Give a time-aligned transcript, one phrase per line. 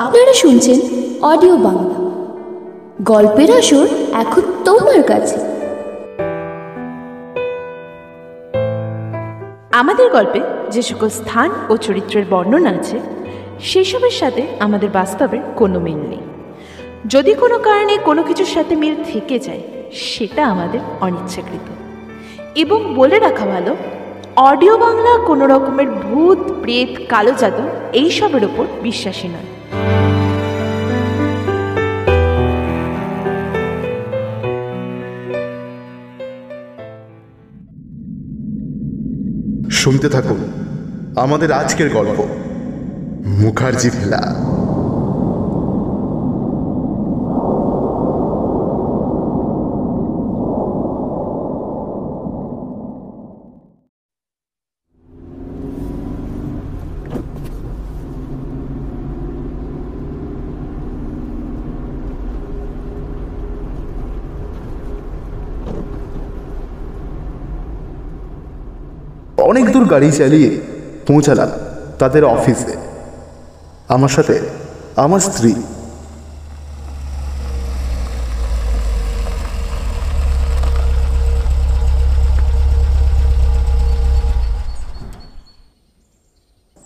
[0.00, 0.80] আপনারা শুনছেন
[1.22, 1.94] অডিও বাংলা।
[3.02, 5.36] গল্পের আসর এখন তোমার কাছে।
[9.72, 13.00] আমাদের গল্পে যে সকল স্থান ও চরিত্রের বর্ণনা আছে,
[13.60, 16.20] সেসবের সাথে আমাদের বাস্তবের কোনো মিল নেই।
[17.06, 21.68] যদি কোনো কারণে কোনো কিছুর সাথে মিল থেকে যায়, সেটা আমাদের অনিচ্ছাকৃত।
[22.54, 23.76] এবং বলে রাখা ভালো,
[24.36, 29.54] অডিও বাংলা কোনো রকমের ভূত, প্রেত, কালো জাদু এইসবের ওপর বিশ্বাসী নয়।
[39.84, 40.40] শুনতে থাকুন।
[41.16, 42.18] আমাদের আজকের গল্প।
[43.42, 44.22] মুখার্জি ভেলা
[69.50, 70.50] অনেক দূর গাড়ি চালিয়ে
[71.06, 71.50] পৌঁছালাম
[71.98, 72.74] তাদের অফিসে।
[73.88, 74.40] আমার সাথে
[74.96, 75.54] আমার স্ত্রী।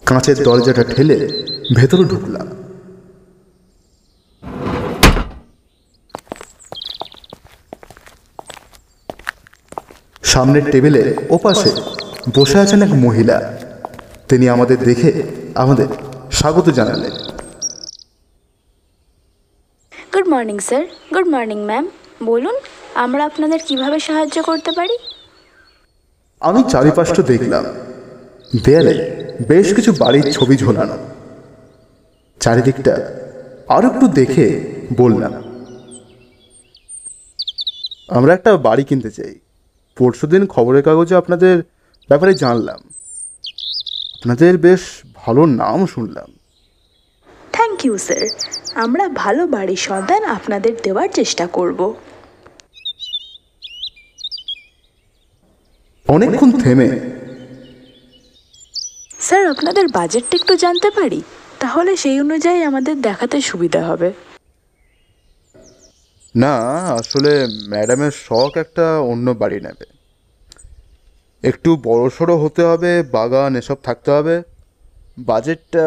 [0.07, 1.19] কাঁচের দরজাটা ঠেলে
[1.77, 2.47] ভেতরে ঢুকলাম।
[10.22, 11.71] সামনের টেবিলে ওপাশে
[12.34, 13.59] বসে আছেন এক মহিলা।
[14.28, 15.22] তিনি আমাদের দেখে
[15.55, 15.87] আমাদের
[16.33, 17.11] স্বাগত জানালেন।
[20.15, 20.84] Good morning sir
[21.15, 21.89] good morning ma'am
[22.25, 22.56] বলুন
[22.94, 24.99] আমরা আপনাদের কীভাবে সাহায্য করতে পারি?
[26.41, 27.65] আমি চারিপাশটা দেখলাম।
[28.65, 28.95] দেয়ালে
[29.49, 30.97] বেশ কিছু বাড়ির ছবি ঝোলানো।
[32.41, 32.95] চারিদিকটা
[33.69, 34.47] আর একটু দেখে
[34.97, 35.33] বললাম
[38.09, 39.34] আমরা একটা বাড়ি কিনতে চাই।
[39.97, 41.62] পরশুদিন খবরের কাগজে আপনাদের
[42.09, 42.81] ব্যাপারে জানলাম।
[44.15, 44.81] আপনাদের বেশ
[45.15, 46.33] ভালো নাম শুনলাম।
[47.53, 48.29] থ্যাংক ইউ স্যার
[48.75, 51.95] আমরা ভালো বাড়ির সন্ধান আপনাদের দেওয়ার চেষ্টা করব।
[56.09, 56.89] অনেকক্ষণ থেমে।
[59.19, 61.23] স্যার আপনাদের বাজেটটা একটু জানতে পারি?
[61.61, 64.13] তাহলে সেই অনুযায়ী আমাদের দেখাতে সুবিধা হবে।
[66.37, 66.57] না
[66.89, 69.97] আসলে ম্যাডামের শখ একটা অন্য বাড়ি নেবে।
[71.43, 74.43] একটু বড়সড় হতে হবে বাগান এসব থাকতে হবে।
[75.19, 75.87] বাজেটটা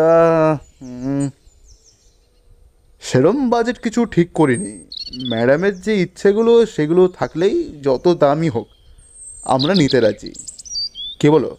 [3.02, 4.84] সেরম বাজেট কিছু ঠিক করিনি।
[5.30, 8.68] ম্যাডামের যে ইচ্ছেগুলো সেগুলো থাকলেই যত দামই হোক
[9.44, 10.34] আমরা নিতে রাজি।
[11.20, 11.58] কে বলো?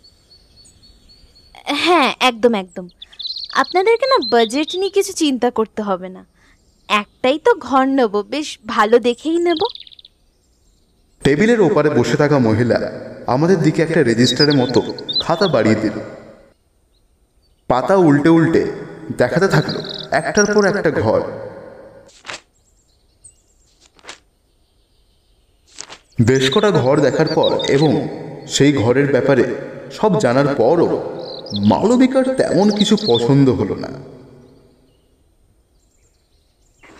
[1.64, 2.88] হ্যাঁ একদম একদম।
[3.54, 6.26] আপনাদেরকে না বাজেট নিয়ে কিছু চিন্তা করতে হবে না।
[6.88, 9.58] একটাই তো ঘর নেব বেশ ভালো দেখেই নেব।
[11.24, 12.78] টেবিলের ওপারে বসে থাকা মহিলা
[13.34, 14.80] আমাদের দিকে একটা রেজিস্টারের মতো
[15.20, 15.96] খাতা বাড়িয়ে দিল।
[17.68, 18.62] পাতা উল্টে উল্টে
[19.16, 19.74] দেখাতে থাকল
[20.10, 21.20] একটার পর একটা ঘর।
[26.26, 27.90] বেশ কটা ঘর দেখার পর এবং
[28.46, 29.44] সেই ঘরের ব্যাপারে
[29.98, 30.88] সব জানার পরও
[31.70, 33.90] মালবিকার তেমন কিছু পছন্দ হলো না।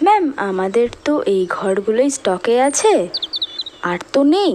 [0.05, 3.09] ম্যাম, আমাদের তো এই ঘরগুলোই স্টকে আছে,
[3.82, 4.53] আর তো নেই।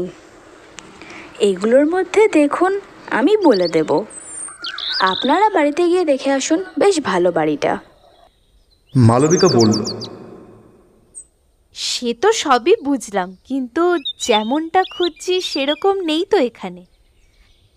[1.39, 2.79] এগুলোর মধ্যে দেখুন
[3.11, 4.03] আমি বলে দেব।
[4.99, 7.77] আপনারা বাড়িতে গিয়ে দেখে আসুন বেশ ভালো বাড়িটা।
[8.95, 9.77] মালবিকা বলল
[11.75, 16.85] সে তো সবই বুঝলাম কিন্তু যেমনটা খুঁজছি সেরকম নেই তো এখানে।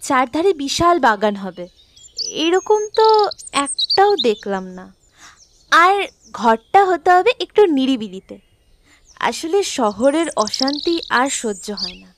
[0.01, 1.69] চারধারে বিশাল বাগান হবে।
[2.31, 4.95] এরকম তো একটাও দেখলাম না।
[5.73, 5.95] আর
[6.33, 8.39] ঘরটা হতে হবে একটু নিরিবিলিতে।
[9.21, 12.10] আসলে শহরের অশান্তি আর সহ্য হয় না।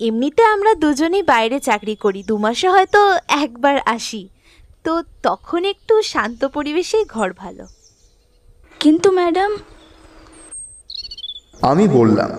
[0.00, 4.28] এমনিতে আমরা দুজনেই বাইরে চাকরি করি দু মাসে হয়তো একবার আসি।
[4.84, 4.92] তো
[5.22, 7.64] তখন একটু শান্ত পরিবেশেই ঘর ভালো।
[8.80, 9.50] কিন্তু ম্যাডাম
[11.62, 12.30] আমি বললাম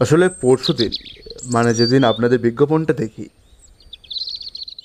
[0.00, 0.92] আসলে পরশু দিন
[1.44, 3.26] মানে যেদিন আপনাদের বিজ্ঞাপনটা দেখি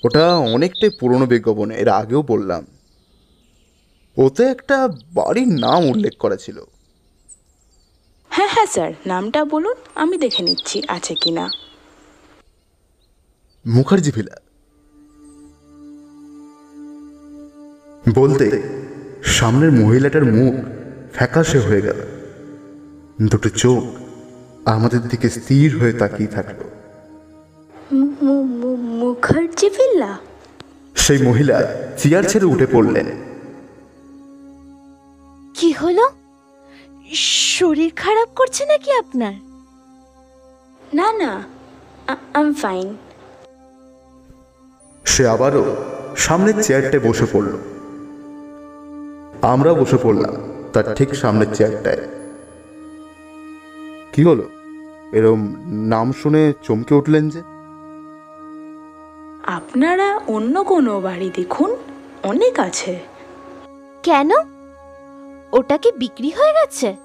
[0.04, 2.62] ওটা অনেকটাই পুরনো বিজ্ঞাপন এর আগেও বললাম।
[4.16, 6.58] ওতে একটা বাড়ির নাম উল্লেখ করা ছিল।
[8.30, 11.50] হ্যাঁ হ্যাঁ স্যার। নামটা বলুন আমি দেখে নিচ্ছি আছে কি না।
[13.66, 14.36] মুখার্জি ভিলা।
[18.14, 18.46] বলতে
[19.22, 20.54] সামনের মহিলাটার মুখ
[21.12, 22.00] ফ্যাকাশে হয়ে গেল।
[23.30, 23.82] দুটো চোখ
[24.64, 26.60] আমাদের দিকে স্থির হয়ে তাকিয়ে থাকল।
[29.00, 30.18] মুখার্জি ভিল্লা
[30.96, 31.56] সেই মহিলা
[31.98, 33.06] চেয়ার ছেড়ে উঠে পড়লেন।
[35.54, 36.19] কি হলো?
[37.14, 39.32] শরীর খারাপ করছে নাকি আপনার?
[40.94, 41.42] না না
[42.34, 42.96] আম ফাইন
[45.04, 45.76] সে আবারও
[46.16, 47.58] সামনের চেয়ারটায় বসে পড়ল।
[49.42, 50.34] আমরা বসে পড়লাম
[50.72, 52.08] তার ঠিক সামনের চেয়ারটায়।
[54.12, 54.48] কি হলো?
[55.12, 57.40] এরম নাম শুনে চমকে উঠলেন যে?
[59.46, 61.76] আপনারা অন্য কোনো বাড়ি দেখুন
[62.22, 63.00] অনেক আছে।
[64.02, 64.30] কেন?
[65.52, 66.96] ওটা কি বিক্রি হয়ে গেছে?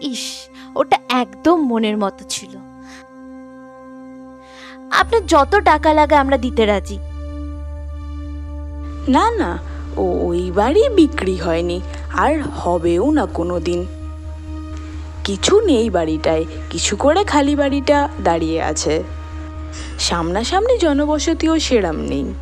[0.00, 2.56] ইস ওটা একদম মনের মতো ছিল।
[4.90, 6.98] আপনার যত টাকা লাগে আমরা দিতে রাজি।
[9.08, 9.58] না না
[9.96, 11.80] ও ওই বাড়ি বিক্রি হয়নি
[12.12, 13.86] আর হবেও না কোনো দিন
[15.24, 19.02] কিছু নেই বাড়িটায় কিছু করে খালি বাড়িটা দাঁড়িয়ে আছে।
[19.98, 22.34] সামনাসামনি জনবসতিও সেরাম নেই।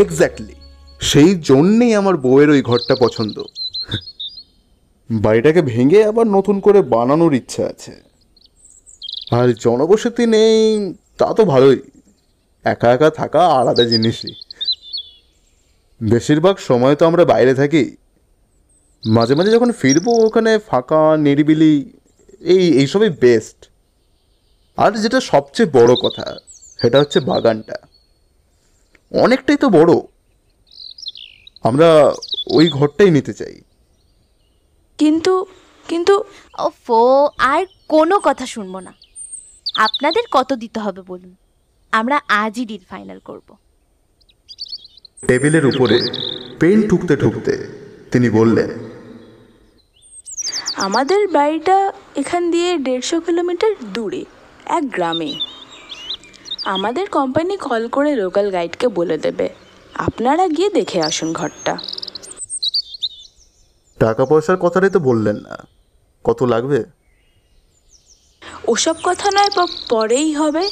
[0.00, 0.54] এক্স্যাক্টলি
[1.04, 3.42] সেই জন্যেই আমার বউয়ের ওই ঘরটা পছন্দ।
[5.10, 7.92] বাড়িটাকে ভেঙে আবার নতুন করে বানানোর ইচ্ছা আছে।
[9.30, 11.82] আর জনবসতি নেই, তা তো ভালোই।
[12.64, 14.34] একা একা থাকা আলাদা জিনিসই।
[16.02, 17.96] বেশিরভাগ সময় তো আমরা বাইরে থাকি।
[19.06, 21.92] মাঝে মাঝে যখন ফিরবো, ওখানে ফাঁকা, নিরিবিলি,
[22.40, 23.70] এই, এইসবই বেস্ট
[24.76, 26.36] আর যেটা সবচেয়ে বড় কথা,
[26.82, 27.76] সেটা হচ্ছে বাগানটা।
[29.10, 30.13] অনেকটাই তো বড়।
[31.64, 32.12] আমরা
[32.50, 33.62] ওই ঘরটাই নিতে চাই।
[34.98, 35.46] কিন্তু
[35.88, 36.24] কিন্তু
[36.58, 38.92] ওফো আর কোনো কথা শুনব না।
[39.76, 41.34] আপনাদের কত দিতে হবে বলুন?
[41.92, 43.56] আমরা আজই ডিল ফাইনাল করব।
[45.26, 45.96] টেবিলের উপরে
[46.60, 47.54] পেন ঠুকতে ঠুকতে
[48.12, 48.70] তিনি বললেন
[50.76, 54.24] আমাদের বাড়িটা এখান দিয়ে দেড়শো কিলোমিটার দূরে
[54.66, 55.32] এক গ্রামে।
[56.64, 59.48] আমাদের কোম্পানি কল করে লোকাল গাইডকে বলে দেবে।
[59.94, 61.78] আপনারা গিয়ে দেখে আসুন ঘরটা।
[64.00, 65.64] টাকা পয়সার কথাটাই তো বললেন। না
[66.24, 66.84] কত লাগবে?
[68.68, 69.50] ওসব কথা নয়
[69.90, 70.70] পরেই হবে।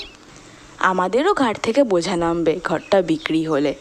[0.79, 3.75] আমাদেরও ঘাট থেকে বোঝা নামবে ঘরটা বিক্রি হলে।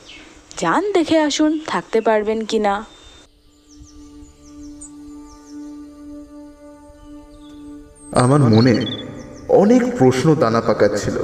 [0.57, 2.85] যান দেখে আসুন থাকতে পারবেন কি না
[8.11, 8.85] আমার মনে
[9.49, 11.17] অনেক প্রশ্ন দানা পাকাচ্ছিল।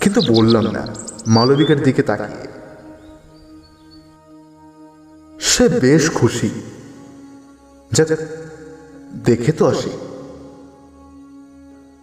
[0.00, 2.48] কিন্তু বললাম না। মালবিকার দিকে তাকিয়ে।
[5.40, 6.50] সে বেশ খুশি।
[9.24, 9.90] দেখে তো আসি।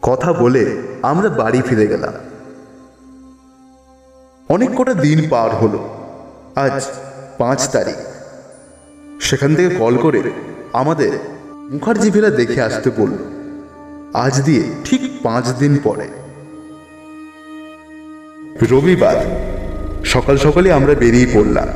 [0.02, 2.14] কথা বলে আমরা বাড়ি ফিরে গেলাম।
[4.50, 5.90] অনেক কটা দিন পার হলো।
[6.56, 6.86] আজ
[7.38, 7.96] পাঁচ তারিখ।
[9.22, 10.32] সেখান থেকে কল করে
[10.74, 11.20] আমাদের
[11.72, 13.18] মুখার্জি ভিলা দেখে আসতে বলল,
[14.14, 16.08] আজ দিয়ে ঠিক পাঁচ দিন পরে।
[18.62, 19.16] রবিবার
[20.06, 21.68] সকাল সকালে আমরা বেরিয়ে পড়লাম।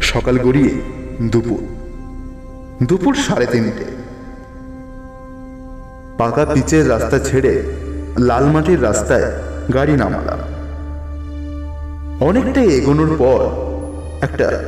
[0.00, 0.70] সকাল গড়িয়ে
[1.22, 1.58] দুপুর।
[2.86, 3.84] দুপুর সাড়ে তিনটে।
[6.18, 7.62] পাকা পিচের রাস্তা ছেড়ে
[8.18, 9.32] লাল মাটির রাস্তায়
[9.74, 10.38] গাড়ি নামালাম।
[12.20, 13.40] অনেকটাই এগোনোর পর
[14.24, 14.64] একটা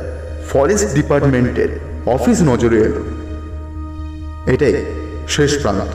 [0.49, 3.03] ফরেস্ট ডিপার্টমেন্টের অফিস নজরে এলো
[4.53, 4.85] এটাই
[5.27, 5.93] শেষ প্রান্ত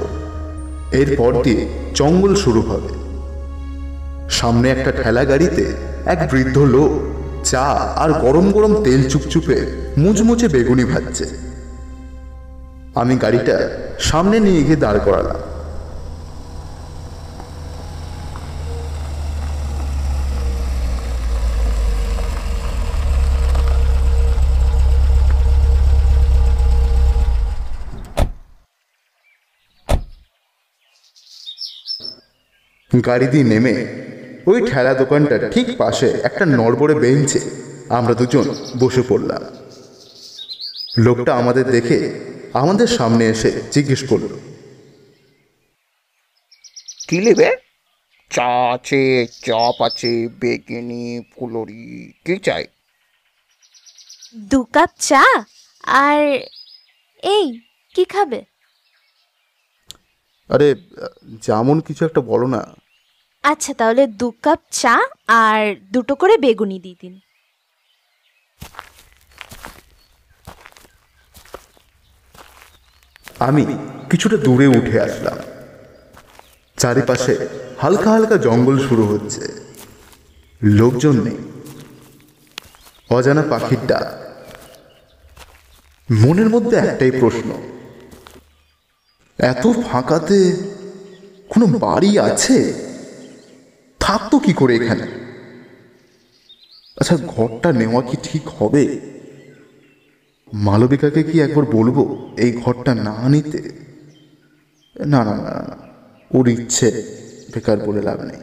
[0.93, 2.93] এরপর দিয়ে জঙ্গল শুরু হবে।
[4.31, 5.65] সামনে একটা ঠেলা গাড়িতে
[6.07, 6.91] এক বৃদ্ধ লোক
[7.45, 7.67] চা
[7.97, 9.59] আর গরম গরম তেল চুপচুপে
[9.99, 11.27] মুচমুচে বেগুনি ভাজছে।
[12.95, 13.57] আমি গাড়িটা
[13.99, 15.41] সামনে নিয়ে গিয়ে দাঁড় করালাম।
[33.01, 33.75] গাড়ি দিয়ে নেমে
[34.47, 37.41] ওই ঠেলা দোকানটার ঠিক পাশে একটা নড়বড়ে বেঞ্চে
[37.89, 39.43] আমরা দুজন বসে পড়লাম।
[40.99, 42.21] লোকটা আমাদের দেখে
[42.53, 44.39] আমাদের সামনে এসে জিজ্ঞেস করল
[47.09, 47.57] কি নেবে?
[48.31, 52.65] চা আছে চপ আছে বেগুনি ফুলরি কি চাই?
[54.37, 55.23] দু কাপ চা?
[55.85, 56.19] আর
[57.23, 57.61] এই
[57.95, 58.45] কি খাবে?
[60.49, 60.75] আরে
[61.43, 62.82] যেমন কিছু একটা বলো না।
[63.43, 67.21] আচ্ছা তাহলে দু কাপ চা আর দুটো করে বেগুনি দিয়ে দিন।
[73.39, 73.79] আমি
[74.11, 75.39] কিছুটা দূরে উঠে আসলাম।
[76.77, 79.61] চারিপাশে হালকা হালকা জঙ্গল শুরু হচ্ছে।
[80.63, 81.39] লোকজন নেই।
[83.11, 84.07] অজানা পাখির ডাক।
[86.13, 87.51] মনের মধ্যে একটাই প্রশ্ন।
[89.39, 90.57] এত ফাঁকাতে
[91.49, 92.92] কোনো বাড়ি আছে?
[94.05, 95.07] থাকতো কি করে এখানে?
[97.01, 98.85] আচ্ছা ঘরটা নেওয়া কি ঠিক হবে?
[100.53, 101.97] মালবিকাকে কি একবার বলব
[102.45, 103.61] এই ঘরটা না নিতে?
[105.13, 105.77] না না না না,
[106.31, 106.89] ওর ইচ্ছে
[107.53, 108.41] বেকার বলে লাভ নেই।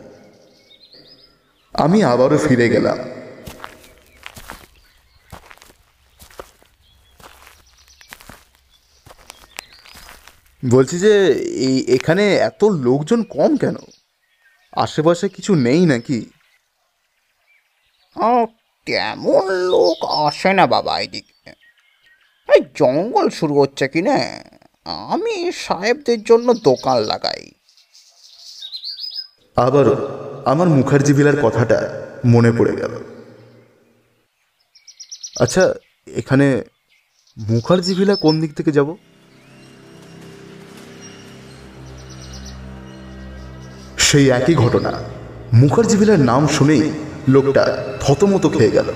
[1.75, 2.99] আমি আবারও ফিরে গেলাম।
[10.63, 11.13] বলছি যে
[11.67, 13.77] এই এখানে এত লোকজন কম কেন?
[14.83, 16.19] আশেপাশে কিছু নেই নাকি?
[18.87, 21.37] তেমন লোক আসে না বাবা এদিকে।
[22.49, 24.17] এই জঙ্গল শুরু হচ্ছে কি না?
[25.13, 27.43] আমি সাহেবদের জন্য দোকান লাগাই।
[29.65, 29.95] আবারও
[30.51, 31.77] আমার মুখার্জি ভিলার কথাটা
[32.33, 32.93] মনে পড়ে গেল।
[35.43, 35.63] আচ্ছা
[36.21, 36.47] এখানে
[37.37, 38.89] মুখার্জি ভিলা কোন দিক থেকে যাব?
[44.11, 44.91] সেই একই ঘটনা।
[45.53, 46.91] মুখার্জি ভিলার নাম শুনেই
[47.27, 48.93] লোকটা থতমত খেয়ে গেল।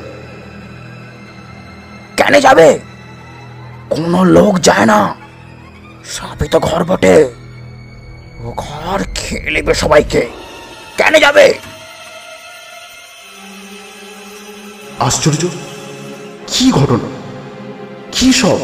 [2.18, 2.80] কেন যাবে?
[3.90, 5.16] কোনো লোক যায় না।
[6.06, 7.34] সাপে তো ঘর বটে।
[8.42, 10.30] ও ঘর খেয়ে নেবে সবাইকে।
[10.98, 11.54] কেন যাবে?
[15.00, 15.48] আশ্চর্য!
[16.48, 17.10] কি ঘটনা?
[18.12, 18.58] কি সব?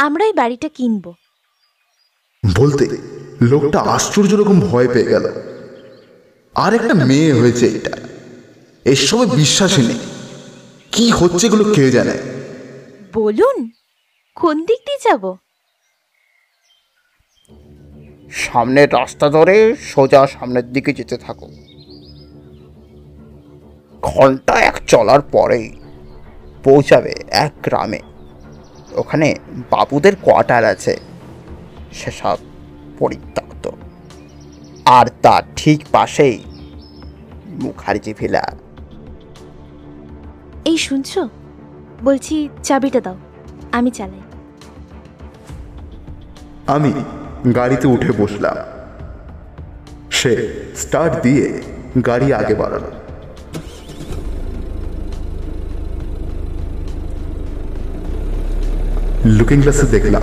[0.00, 1.14] আমরা এই বাড়িটা কিনবো।
[2.58, 2.88] বলতে
[3.40, 5.32] লোকটা আশ্চর্য রকম ভয় পেয়ে গেল।
[6.54, 7.96] আর একটা মেয়ে হয়েছে এটা।
[8.84, 9.98] এসবে বিশ্বাসই নেই।
[10.92, 12.12] কি হচ্ছে এগুলো কে জানে?
[13.12, 13.70] বলুন
[14.34, 15.36] কোন দিক দিয়ে যাব?
[18.30, 21.48] সামনের রাস্তা ধরে সোজা সামনের দিকে যেতে থাকো।
[24.02, 25.76] ঘণ্টা এক চলার পরেই
[26.64, 28.09] পৌঁছাবে এক গ্রামে।
[28.96, 29.34] ওখানে
[29.70, 30.96] বাবুদের কোয়ার্টার আছে।
[31.92, 32.36] সেসব
[32.98, 33.70] পরিত্যক্ত।
[34.84, 36.44] আর তার ঠিক পাশেই
[37.48, 38.56] মুখার্জি ভিলা।
[40.64, 41.28] এই শুনছো?
[42.04, 43.16] বলছি চাবিটা দাও
[43.72, 44.20] আমি চালাই।
[46.66, 46.92] আমি
[47.54, 48.56] গাড়িতে উঠে বসলাম।
[50.10, 51.62] সে স্টার্ট দিয়ে
[52.06, 52.90] গাড়ি আগে বাড়ালো।
[59.24, 60.22] লুকিং গ্লাসে দেখলাম।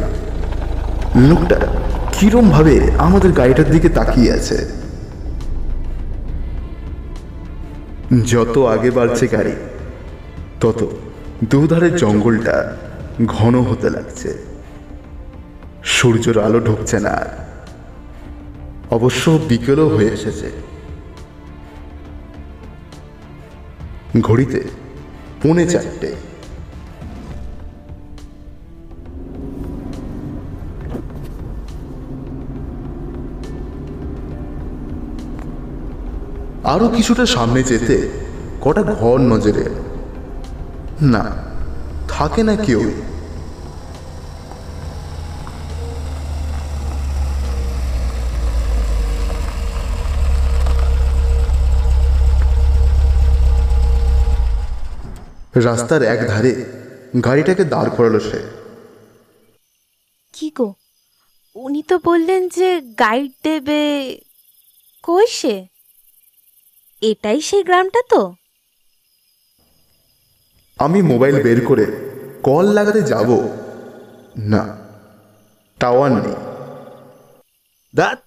[1.15, 1.67] লোকটা
[2.11, 4.69] কিরম ভাবে আমাদের গাড়িটার দিকে তাকিয়ে আছে।
[8.25, 9.51] যত আগে বাড়ছে গাড়ি,
[10.61, 10.87] তত
[11.49, 12.77] দুধারের জঙ্গলটা
[13.25, 14.37] ঘন হতে লাগছে।
[15.83, 17.25] সূর্যের আলো ঢুকছে না।
[18.91, 20.51] অবশ্য বিকেলও হয়ে এসেছে।
[24.21, 24.63] ঘড়িতে
[25.43, 26.15] পৌনে চারটে।
[36.63, 38.09] আরও কিছুটা সামনে যেতে
[38.61, 39.69] কটা ঘর নজরে।
[41.01, 41.37] না,
[42.09, 42.91] থাকে না কেউ।
[55.55, 56.65] রাস্তার এক ধারে
[57.25, 58.39] গাড়িটাকে দাঁড় করালো সে।
[60.33, 60.73] কি গো?
[61.55, 64.17] উনি তো বললেন যে গাইড দেবে।
[65.03, 65.67] কই সে?
[67.01, 68.33] এটাই সেই গ্রামটা তো।
[70.77, 71.85] আমি মোবাইল বের করে
[72.43, 73.49] কল লাগাতে যাব।
[74.37, 74.77] না,
[75.79, 76.35] টাওয়ার নেই।
[77.95, 78.23] দাঁত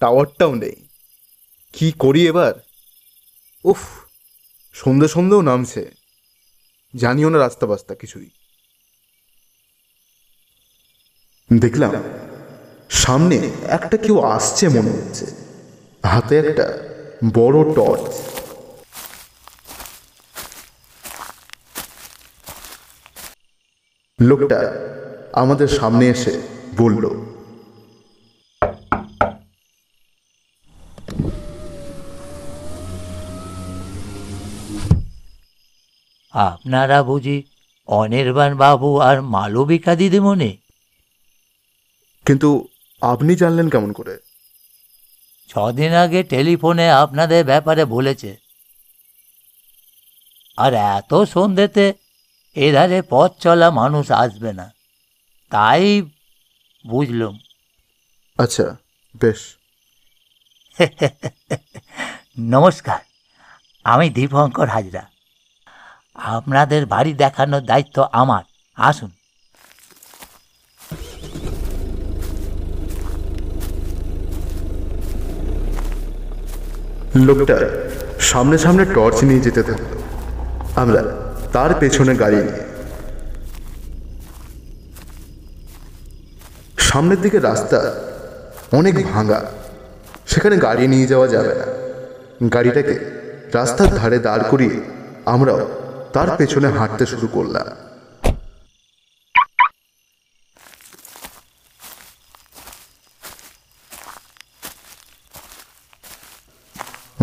[0.00, 0.88] টাওয়ারটাও নেই।
[1.72, 2.52] কি করি এবার?
[3.64, 3.78] উফ
[4.72, 5.90] সন্ধে সন্ধেও নামছে।
[6.96, 8.30] জানিও না রাস্তা বাস্তা কিছুই।
[11.60, 11.92] দেখলাম,
[12.90, 15.26] সামনে একটা কেউ আসছে মনে হচ্ছে।
[16.02, 18.14] হাতে একটা বড় টর্চ।
[24.20, 24.60] লোকটা
[25.32, 26.42] আমাদের সামনে এসে
[26.76, 27.04] বলল
[36.32, 37.44] আপনারা বুঝি
[37.86, 40.56] অনির্বাণ বাবু আর মালবিকা দিদিমণি?
[42.26, 42.68] কিন্তু
[43.00, 44.25] আপনি জানলেন কেমন করে?
[45.48, 48.36] ছদিন আগে টেলিফোনে আপনাদের ব্যাপারে বলেছে।
[50.56, 51.94] আর এত সন্ধ্যেতে
[52.54, 54.72] এধারে পথ চলা মানুষ আসবে না।
[55.50, 56.02] তাই
[56.86, 57.38] বুঝলুম।
[58.38, 58.76] আচ্ছা
[59.20, 59.56] বেশ।
[62.40, 62.98] নমস্কার
[63.84, 65.02] আমি দীপঙ্কর হাজরা।
[66.14, 69.10] আপনাদের বাড়ি দেখানোর দায়িত্ব আমার। আসুন।
[77.16, 77.56] লোকটা
[78.20, 79.84] সামনে সামনে টর্চ নিয়ে যেতে থাকল।
[80.76, 81.04] আমরা
[81.52, 82.64] তার পেছনে গাড়ি নিয়ে।
[86.78, 87.94] সামনের দিকে রাস্তা
[88.72, 89.40] অনেক ভাঙা।
[90.26, 91.66] সেখানে গাড়ি নিয়ে যাওয়া যাবে না।
[92.48, 92.94] গাড়িটাকে
[93.54, 94.80] রাস্তার ধারে দাঁড় করিয়ে
[95.26, 95.68] আমরাও
[96.12, 97.85] তার পেছনে হাঁটতে শুরু করলাম।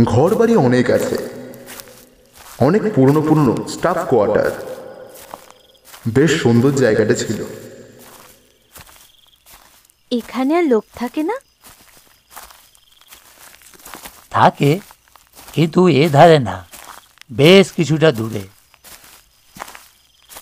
[0.02, 1.18] ঘর বাড়ি অনেক আছে।
[2.60, 4.52] অনেক পুরনো পুরনো স্টাফ কোয়ার্টার
[6.08, 7.46] বেশ সুন্দর জায়গাটা ছিল।
[10.12, 11.34] এখানে আর লোক থাকে না?
[14.32, 14.80] থাকে
[15.54, 16.66] কিন্তু এ ধারে না।
[17.32, 18.44] বেশ কিছুটা দূরে।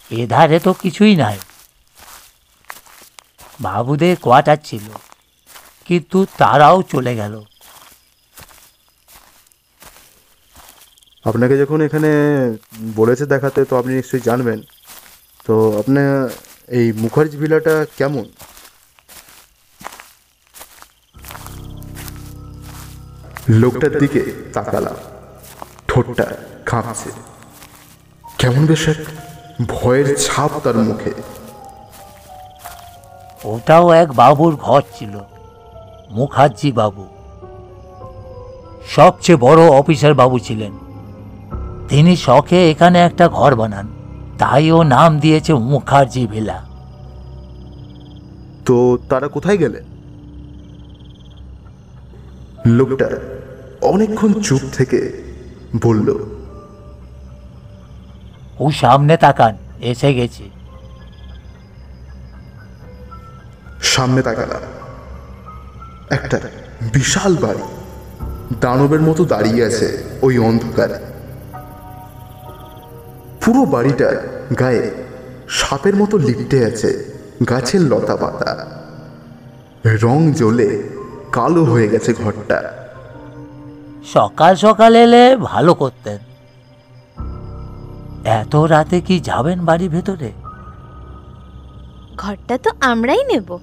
[0.10, 1.40] এ ধারে তো কিছুই নাই।
[3.62, 4.90] বাবুদের কোয়ার্টার ছিল
[5.86, 7.46] কিন্তু তারাও চলে গেল।
[11.26, 12.12] আপনাকে যখন এখানে
[13.00, 14.60] বলেছে দেখাতে, তো আপনি নিশ্চয়ই জানবেন।
[15.46, 16.10] তো আপনার
[16.78, 18.26] এই মুখার্জি ভিলাটা কেমন?
[23.62, 24.22] লোকটার দিকে
[24.54, 24.98] তাকালাম।
[25.88, 26.26] ঠোঁটটা
[26.70, 27.10] কাঁপছে।
[28.40, 29.02] কেমন বেশ এক
[29.74, 31.12] ভয়ের ছাপ তার মুখে।
[33.52, 35.14] ওটাও এক বাবুর ঘর ছিল,
[36.18, 37.04] মুখার্জি বাবু।
[38.96, 40.74] সবচেয়ে বড় অফিসার বাবু ছিলেন।
[41.92, 43.88] তিনি শখে এখানে একটা ঘর বানান।
[44.40, 46.58] তাই ও নাম দিয়েছে মুখার্জি ভিলা।
[48.66, 49.80] তো তারা কোথায় গেলে?
[52.66, 53.08] লোকটা
[53.82, 55.00] অনেকক্ষণ চুপ থেকে
[55.82, 56.08] বলল
[58.60, 60.44] ও সামনে তাকান এসে গেছে।
[63.82, 64.64] সামনে তাকালাম
[66.10, 66.38] একটা
[66.94, 67.64] বিশাল বাড়ি।
[68.60, 69.88] দানবের মতো দাঁড়িয়ে আছে
[70.22, 71.11] ওই অন্ধকারে।
[73.54, 74.92] পুরো বাড়িটার গায়ে
[75.50, 77.06] সাপের মতো লিপটে আছে
[77.50, 78.68] গাছের লতা পাতা।
[79.86, 80.84] রং জ্বলে
[81.32, 82.74] কালো হয়ে গেছে ঘরটা।
[84.06, 86.18] সকাল সকাল এলে ভালো করতেন।
[88.26, 90.32] এত রাতে কি যাবেন বাড়ি ভেতরে?
[92.18, 93.58] ঘরটা তো আমরাই নেব।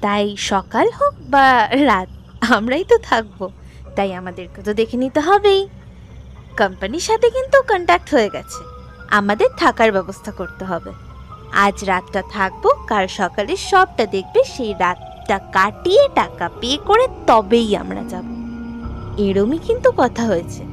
[0.00, 2.08] তাই সকাল হোক বা রাত
[2.50, 3.48] আমরাই তো থাকব।
[3.96, 5.68] তাই আমাদেরকে তো দেখে নিতে হবেই।
[6.58, 8.69] কোম্পানির সাথে কিন্তু কন্ট্যাক্ট হয়ে গেছে।
[9.10, 10.92] আমাদের থাকার ব্যবস্থা করতে হবে।
[11.52, 18.04] আজ রাতটা থাকব কাল সকালে সবটা দেখবে সেই রাতটা কাটিয়ে টাকা পে করে তবেই আমরা
[18.08, 18.24] যাব।
[19.18, 20.64] এরমই কিন্তু কথা হয়েছে।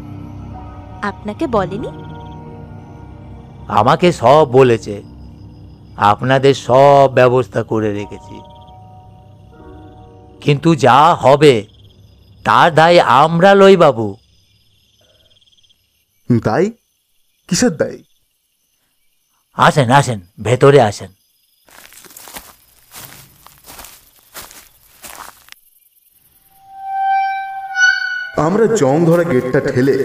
[1.01, 1.87] আপনাকে বলেনি?
[3.67, 5.03] আমাকে সব বলেছে।
[5.97, 8.41] আপনাদের সব ব্যবস্থা করে রেখেছি।
[10.41, 11.65] কিন্তু যা হবে
[12.43, 14.15] তার দায় আমরা লই বাবু।
[16.43, 16.71] দায়?
[17.47, 18.03] কিসের দায়?
[19.57, 21.11] আসেন আসেন, ভেতরে আসেন।
[28.45, 29.95] আমরা জং ধরা গেটটা ঠেলে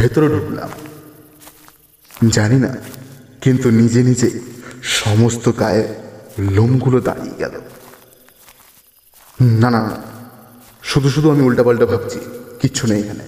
[0.00, 0.70] ভেতরে ঢুকলাম।
[2.36, 2.70] জানি না,
[3.44, 4.28] কিন্তু নিজে নিজে
[5.00, 5.84] সমস্ত গায়ে
[6.56, 7.54] লোমগুলো দাঁড়িয়ে গেল।
[9.62, 9.82] না না,
[10.90, 12.18] শুধু শুধু আমি উল্টাপাল্টা ভাবছি,
[12.60, 13.24] কিচ্ছু নেই এখানে।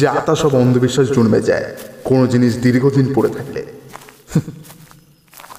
[0.00, 1.66] যা তা সব অন্ধবিশ্বাস জন্মে যায়,
[2.08, 3.61] কোনো জিনিস দীর্ঘদিন পড়ে থাকলে।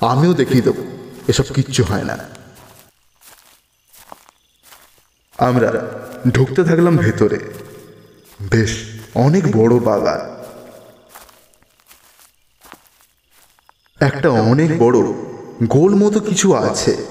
[0.03, 0.83] আমিও দেখিয়ে দেবো,
[1.27, 2.17] এসব কিচ্ছু হয় না।
[5.37, 5.69] আমরা
[6.29, 7.39] ঢুকতে থাকলাম ভেতরে।
[8.41, 10.33] বেশ, অনেক বড় বাগান।
[14.05, 14.97] একটা অনেক বড়,
[15.67, 17.05] গোল মতো কিছু আছে।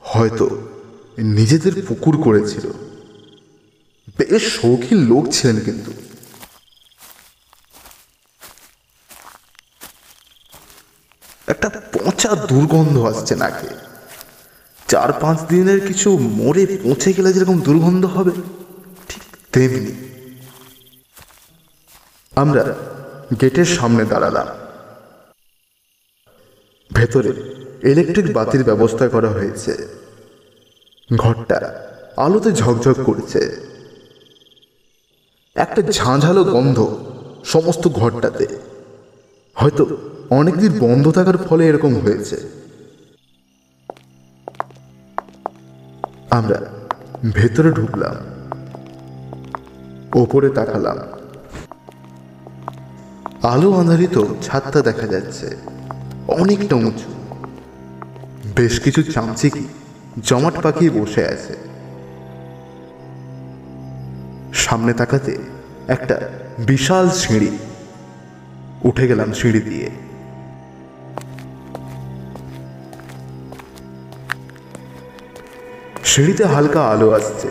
[0.00, 0.68] হয়তো
[1.18, 2.70] নিজেদের পুকুর করেছিল।
[4.18, 5.92] বেশ শৌখিন লোক ছিলেন কিন্তু।
[11.48, 13.68] একটা পচা দুর্গন্ধ আসছে নাকে।
[14.88, 18.30] চার পাঁচ দিনের কিছু মরে পৌঁছে গেলে যেরকম দুর্গন্ধ হবে,
[19.08, 19.92] ঠিক তেমনি।
[22.36, 22.64] আমরা
[23.40, 24.48] গেটের সামনে দাঁড়ালাম।
[26.92, 27.32] ভেতরে
[27.82, 29.72] ইলেকট্রিক বাতির ব্যবস্থা করা হয়েছে।
[31.16, 31.58] ঘরটা
[32.16, 33.40] আলোতে ঝকঝক করছে।
[35.54, 36.78] একটা ঝাঁঝালো গন্ধ
[37.44, 38.46] সমস্ত ঘরটাতে।
[39.58, 39.98] হয়তো
[40.30, 42.36] অনেকদিন বন্ধ থাকার ফলে এরকম হয়েছে।
[46.30, 46.64] আমরা
[47.34, 48.16] ভেতরে ঢুকলাম।
[50.14, 50.98] ওপরে তাকালাম।
[53.42, 55.56] আলো আঁধারিত ছাদটা দেখা যাচ্ছে।
[56.28, 57.14] অনেকটা উঁচু।
[58.56, 59.68] বেশ কিছু চামচিকি
[60.22, 61.56] জমাট পাকিয়ে বসে আছে।
[64.54, 65.38] সামনে তাকাতে
[65.88, 67.58] একটা বিশাল সিঁড়ি
[68.84, 69.90] উঠে গেলাম সিঁড়ি দিয়ে।
[76.04, 77.48] সিঁড়িতে হালকা আলো আসছে।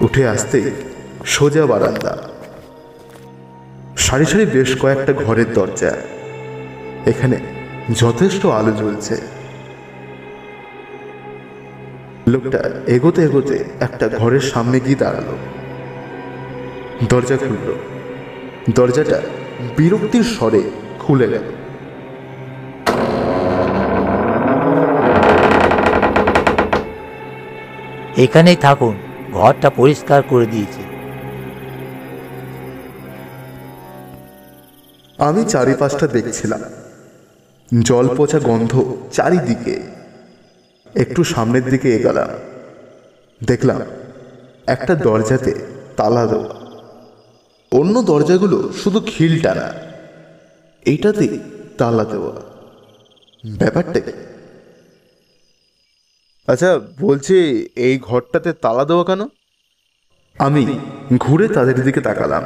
[0.00, 0.70] উঠে আসতেই
[1.24, 2.28] সোজা বারান্দা।
[3.96, 5.96] সারি সারি বেশ কয়েকটা ঘরের দরজা।
[7.06, 7.40] এখানে
[7.94, 9.20] যথেষ্ট আলো জ্বলছে।
[12.28, 15.57] লোকটা এগোতে এগোতে একটা ঘরের সামনে গিয়ে দাঁড়াল।
[17.06, 17.74] দরজা খুলল।
[18.74, 19.20] দরজাটা
[19.76, 20.62] বিরক্তির স্বরে
[20.98, 21.42] খুলে গেল।
[28.16, 28.96] এখানেই থাকুন
[29.32, 30.82] ঘরটা পরিষ্কার করে দিয়েছি।
[35.18, 36.60] আমি চারিপাশটা দেখছিলাম।
[37.82, 39.80] জল পচা গন্ধ চারিদিকে।
[40.94, 42.28] একটু সামনের দিকে এগালাম।
[43.46, 43.80] দেখলাম
[44.66, 45.54] একটা দরজাতে
[45.96, 46.57] তালা দেওয়া।
[47.72, 49.74] অন্য দরজাগুলো শুধু খিল টানা।
[50.86, 51.38] এইটাতে
[51.78, 52.32] তালা দেওয়া।
[53.58, 54.00] ব্যাপারটা
[56.46, 59.20] আচ্ছা বলছি এই ঘরটাতে তালা দেওয়া কেন?
[60.38, 60.78] আমি
[61.16, 62.42] ঘুরে তাদের দিকে তাকালাম।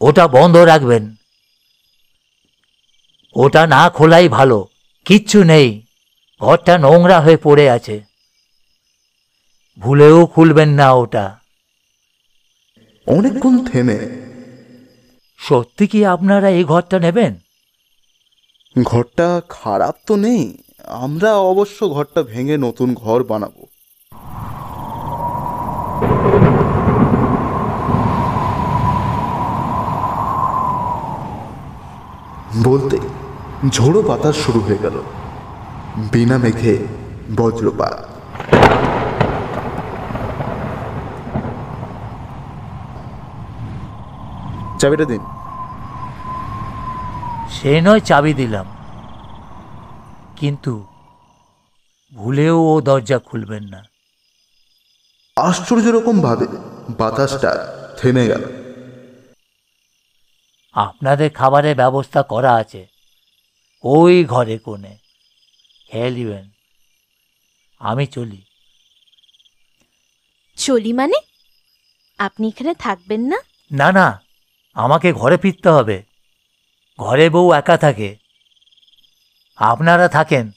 [0.00, 1.14] ওটা বন্ধ রাখবেন।
[3.34, 4.66] ওটা না খোলাই ভালো
[5.04, 5.86] কিচ্ছু নেই।
[6.40, 8.00] ঘরটা নোংরা হয়ে পড়ে আছে।
[9.78, 11.41] ভুলেও খুলবেন না ওটা।
[13.06, 13.98] অনেকক্ষণ থেমে।
[15.38, 17.34] সত্যি কি আপনারা এই ঘরটা নেবেন?
[18.82, 23.66] ঘরটা খারাপ তো নেই। আমরা অবশ্য ঘরটা ভেঙে নতুন ঘর বানাবো।
[32.64, 32.98] বলতে
[33.68, 35.02] ঝোড়ো বাতাস শুরু হয়ে গেল।
[36.12, 36.86] বিনা মেঘে
[37.36, 38.08] বজ্রপাত।
[44.82, 45.20] চাবিটা দিন।
[47.50, 48.66] সে নয় চাবি দিলাম।
[50.36, 50.86] কিন্তু
[52.14, 53.84] ভুলেও ও দরজা খুলবেন না।
[55.36, 56.46] আশ্চর্য রকম ভাবে
[56.90, 58.44] বাতাসটা থেমে গেল।
[60.72, 62.86] আপনাদের খাবারের ব্যবস্থা করা আছে।
[63.82, 64.98] ওই ঘরে কোণে।
[65.90, 66.50] খেয়ে নেবেন।
[67.78, 68.42] আমি চলি।
[70.56, 71.20] চলি মানে?
[72.18, 73.36] আপনি এখানে থাকবেন না?
[73.72, 74.21] না না।
[74.74, 76.02] আমাকে ঘরে ফিরতে হবে।
[76.98, 78.16] ঘরে বউ একা থাকে।
[79.56, 80.50] আপনারা থাকেন।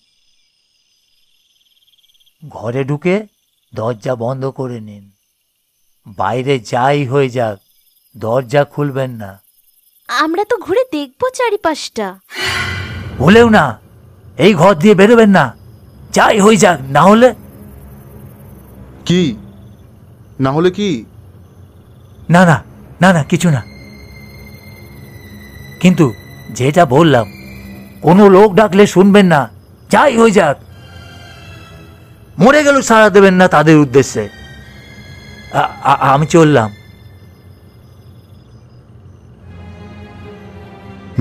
[2.47, 3.27] ঘরে ঢুকে
[3.75, 5.11] দরজা বন্ধ করে নিন।
[6.07, 7.59] বাইরে যাই হয়ে যাক
[8.17, 9.41] দরজা খুলবেন না।
[10.07, 12.19] আমরা তো ঘুরে দেখব চারিপাশটা।
[13.17, 13.79] ভুলেও না
[14.37, 15.57] এই ঘর দিয়ে বেরোবেন না।
[16.11, 17.35] যাই হয়ে যাক না হলে?
[19.05, 19.35] কি?
[20.39, 21.05] না হলে কি?
[22.29, 22.63] না না
[23.01, 23.74] না না কিছু না।
[25.79, 26.05] কিন্তু
[26.49, 27.27] যেটা বললাম,
[28.01, 29.41] কোনো লোক ডাকলে শুনবেন না,
[29.89, 30.57] যাই হয়ে যাক।
[32.39, 34.23] মরে গেল সাড়া দেবেন না তাদের উদ্দেশ্যে।
[36.11, 36.69] আমি চললাম।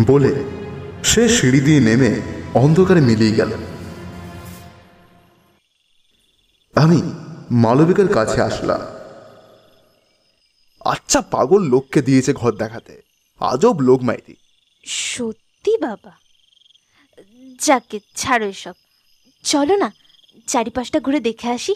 [0.07, 0.33] বলে
[1.05, 2.13] সে সিঁড়ি দিয়ে নেমে
[2.55, 3.51] অন্ধকারে মিলিয়ে গেল।
[6.75, 6.99] আমি
[7.51, 8.81] মালবিকার কাছে আসলাম।
[10.85, 12.95] আচ্ছা পাগল লোককে দিয়েছে ঘর দেখাতে।
[13.41, 14.35] আজব লোক মাইরি।
[14.85, 16.13] সত্যি বাবা।
[17.63, 18.73] যাকে ছাড়ো এসব।
[19.43, 19.93] চলো না
[20.47, 21.75] চারিপাশটা ঘুরে দেখে আসি।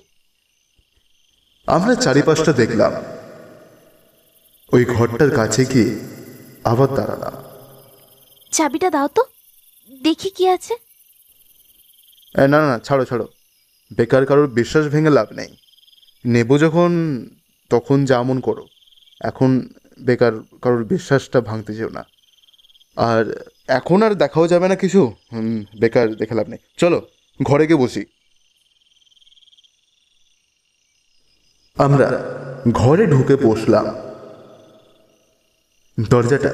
[1.66, 2.92] আমরা চারিপাশটা দেখলাম।
[4.72, 6.00] ওই ঘরটার কাছে গিয়ে
[6.64, 7.32] আবার দাঁড়ালাম।
[8.52, 9.24] চাবিটা দাও তো
[10.02, 10.74] দেখি কি আছে।
[12.34, 13.28] এ, না না না ছাড়ো ছাড়ো।
[13.96, 15.56] বেকার কারোর বিশ্বাস ভেঙে লাভ নেই।
[16.26, 17.24] নেব যখন
[17.70, 18.66] তখন যেমন করো।
[19.20, 19.68] এখন
[20.02, 22.04] বেকার কারোর বিশ্বাসটা ভাঙতে যেও না।
[22.98, 23.24] আর
[23.68, 25.14] এখন আর দেখাও যাবে না কিছু?
[25.80, 27.08] বেকার, দেখে লাভ নেই। চলো,
[27.42, 28.04] ঘরে গিয়ে বসি।
[31.76, 32.06] আমরা
[32.72, 33.86] ঘরে ঢুকে বসলাম।
[36.08, 36.50] দরজাটা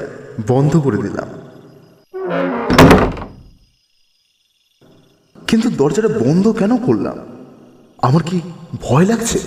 [0.47, 1.29] বন্ধ করে দিলাম।
[5.47, 7.17] কিন্তু দরজাটা বন্ধ কেন করলাম?
[8.03, 8.41] আমার কি
[8.81, 9.39] ভয় লাগছে?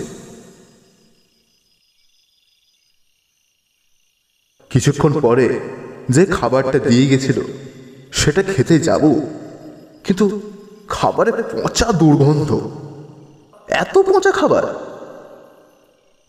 [4.70, 5.46] কিছুক্ষণ পরে
[6.08, 7.40] যে খাবারটা দিয়ে গেছিল,
[8.12, 9.20] সেটা খেতে যাব।
[10.04, 10.40] কিন্তু
[10.88, 12.70] খাবারে পচা দুর্গন্ধ।
[13.68, 14.62] এত পচা খাবার।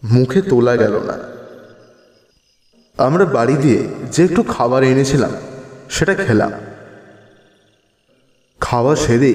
[0.03, 1.17] মুখে তোলা গেল না।
[3.03, 5.31] আমরা বাড়ি দিয়ে যে একটু খাবার এনেছিলাম,
[5.89, 6.51] সেটা খেলাম।
[8.59, 9.31] খাওয়া সেরে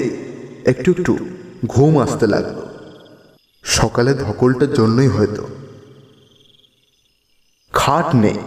[0.64, 1.18] একটু একটু
[1.66, 2.62] ঘুম আসতে লাগল।
[3.62, 5.46] সকালে ধকলটার জন্যই হয়তো।
[7.72, 8.38] খাট নেই,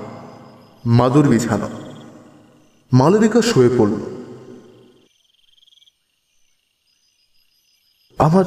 [0.86, 1.87] মাদুর বিছানো।
[2.94, 3.94] মালবিকা শুয়ে পড়ল।
[8.18, 8.46] আমার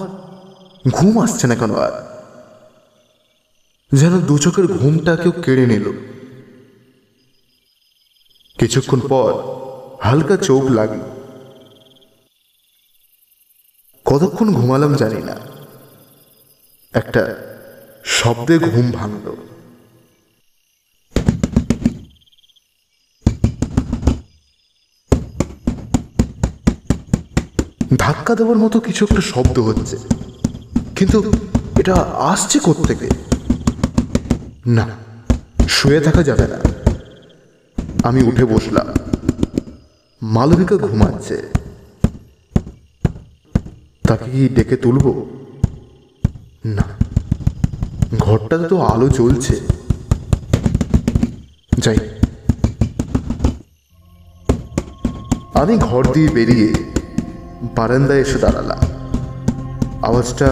[0.91, 1.93] ঘুম আসছে না কেন আর?
[3.93, 5.93] যেন দু চোখের ঘুমটা কেউ কেড়ে নিল।
[8.59, 9.33] কিছুক্ষণ পর
[10.03, 11.01] হালকা চোখ লাগল।
[14.05, 15.41] কতক্ষণ ঘুমালাম জানি না।
[16.93, 17.37] একটা
[18.05, 19.37] শব্দে ঘুম ভাঙলো।
[27.99, 29.97] ধাক্কা দেওয়ার মতো কিছু একটা শব্দ হচ্ছে।
[30.97, 31.33] কিন্তু
[31.79, 33.09] এটা আসছে থেকে
[34.67, 34.89] না,
[35.69, 36.59] শুয়ে থাকা যাবে না।
[38.03, 38.87] আমি উঠে বসলাম।
[40.23, 41.43] মালবিকা ঘুমাচ্ছে।
[44.09, 45.27] তাকে কি ডেকে তুলব?
[46.65, 46.83] না
[48.19, 49.61] ঘরটাতে তো আলো জ্বলছে।
[51.79, 51.99] যাই।
[55.55, 56.75] আমি ঘর দিয়ে বেরিয়ে
[57.77, 58.83] বারান্দায় এসে দাঁড়ালাম।
[60.09, 60.51] আওয়াজটা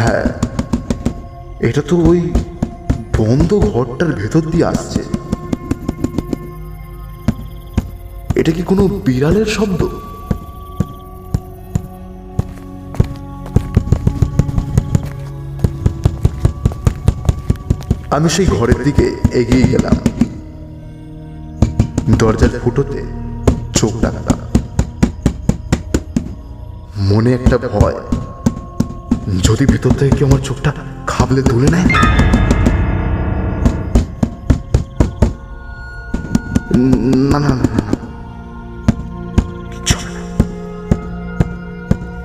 [0.00, 0.26] হ্যাঁ
[1.68, 2.20] এটা তো ওই
[3.18, 5.02] বন্ধ ঘরটার ভেতর দিয়ে আসছে।
[8.40, 9.80] এটা কি কোনো বিড়ালের শব্দ?
[18.16, 19.06] আমি সেই ঘরের দিকে
[19.40, 19.96] এগিয়ে গেলাম।
[22.20, 23.00] দরজার ফুটোতে
[23.78, 24.37] চোখ রাখলাম
[27.08, 27.94] মনে একটা ভয়।
[29.42, 30.72] যদি ভেতর থেকে কি আমার চোখটা
[31.06, 31.94] খাবলে তুলে নেয়?
[37.30, 37.58] না না।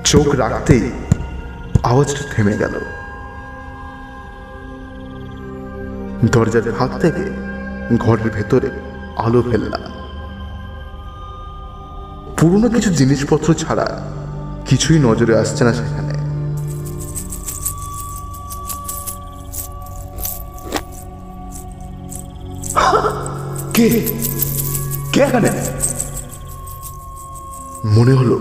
[0.04, 0.90] চোখ রাখতেই
[1.82, 2.80] আওয়াজটা থেমে গেল।
[6.32, 7.30] দরজার ভাগ থেকে
[7.96, 8.70] ঘরের ভেতরে
[9.16, 9.80] আলো ফেললাম।
[12.38, 14.13] পুরনো কিছু জিনিসপত্র ছাড়া
[14.66, 16.14] কিছুই নজরে আসছে না সেখানে।
[23.74, 24.06] কে?
[25.12, 25.50] কে এখানে?
[27.84, 28.40] মনে হলো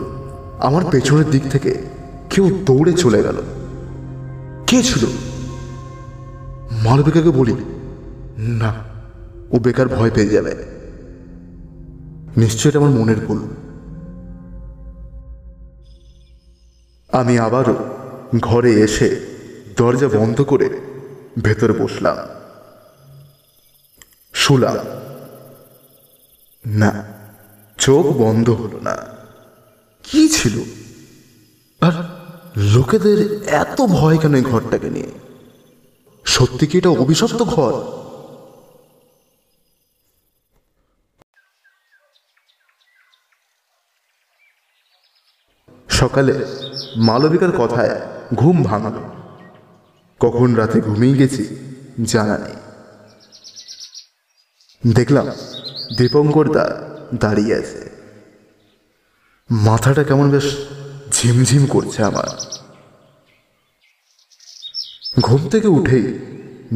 [0.59, 1.85] আমার পেছনের দিক থেকে
[2.29, 3.37] কেউ দৌড়ে চলে গেল।
[4.67, 5.05] কে ছিল?
[6.83, 7.55] মালবিকাকে বলি।
[8.37, 8.73] না,
[9.51, 10.55] ও বেকার ভয় পেয়ে যাবে।
[12.37, 13.39] নিশ্চয়ই এটা আমার মনের ভুল।
[17.13, 17.75] আমি আবারও
[18.39, 19.09] ঘরে এসে
[19.77, 20.67] দরজা বন্ধ করে
[21.43, 22.17] ভেতরে বসলাম।
[24.33, 24.77] শুলাম
[26.65, 26.91] না,
[27.77, 28.95] চোখ বন্ধ হলো না।
[30.03, 30.55] কি ছিল?
[31.81, 31.93] আর
[32.57, 35.11] লোকেদের এত ভয় কেন এই ঘরটাকে নিয়ে?
[36.25, 37.73] সত্যি কি এটা অভিশপ্ত ঘর?
[45.89, 46.33] সকালে
[46.97, 48.01] মালবিকার কথায়
[48.33, 48.91] ঘুম ভাঙল।
[50.19, 51.55] কখন রাতে ঘুমিয়ে গেছি
[52.03, 52.55] জানা নেই।
[54.93, 55.27] দেখলাম
[55.97, 56.81] দীপঙ্কর দা
[57.15, 57.89] দাঁড়িয়ে আছে।
[59.51, 60.57] মাথাটা কেমন বেশ
[61.11, 62.27] ঝিমঝিম করছে আমার।
[65.19, 66.19] ঘুম থেকে উঠেই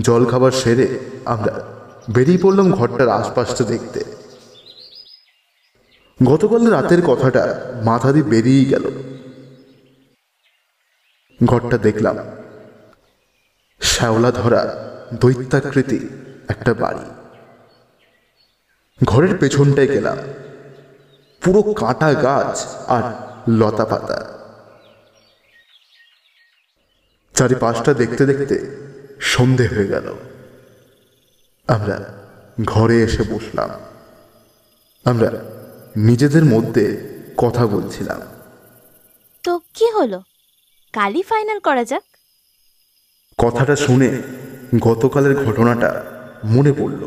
[0.01, 1.63] জল খাবার সেরে আমরা
[2.09, 4.03] বেরিয়ে পড়লাম ঘরটার আশপাশটা দেখতে।
[6.25, 9.06] গতকাল রাতের কথাটা মাথা দিয়ে বেরিয়েই গেল।
[11.45, 12.17] ঘরটা দেখলাম।
[13.81, 16.09] শ্যাওলা ধরা দৈত্যাকৃতি
[16.47, 17.05] একটা বাড়ি।
[19.03, 20.17] ঘরের পেছনটায় গেলাম।
[21.41, 23.13] পুরো কাঁটা গাছ আর
[23.49, 24.37] লতা পাতা।
[27.35, 28.77] চারিপাশটা দেখতে দেখতে
[29.19, 30.15] সন্ধে হয়ে গেল।
[31.67, 32.13] আমরা
[32.65, 33.69] ঘরে এসে বসলাম।
[35.05, 35.31] আমরা
[35.95, 38.21] নিজেদের মধ্যে কথা বলছিলাম।
[39.43, 40.21] তো কি হলো?
[40.97, 42.03] কালই ফাইনাল করা যাক।
[43.37, 44.09] কথাটা শুনে
[44.79, 45.89] গতকালের ঘটনাটা
[46.45, 47.01] মনে পড়ল।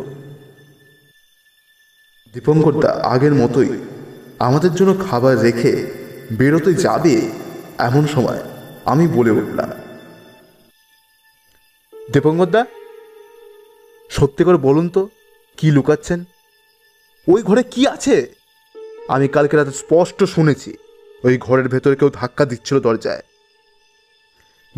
[2.34, 3.70] দীপঙ্কর দা আগের মতোই
[4.38, 5.72] আমাদের জন্য খাবার রেখে
[6.38, 7.14] বেরোতে যাবে
[7.78, 8.40] এমন সময়
[8.84, 9.70] আমি বলে উঠলাম।
[12.12, 12.62] দীপঙ্কর দা
[14.10, 15.02] সত্যি করে বলুন তো
[15.58, 16.24] কি লুকাচ্ছেন?
[17.28, 18.16] ওই ঘরে কি আছে?
[19.08, 20.70] আমি কালকে রাতে স্পষ্ট শুনেছি
[21.24, 23.22] ওই ঘরের ভেতরে কেউ ধাক্কা দিচ্ছিল দরজায়।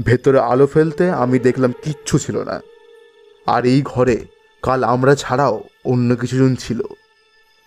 [0.01, 2.61] ভেতরে আলো ফেলতে আমি দেখলাম কিচ্ছু ছিল না।
[3.47, 4.27] আর এই ঘরে
[4.63, 6.83] কাল আমরা ছাড়াও অন্য কিছুজন ছিল।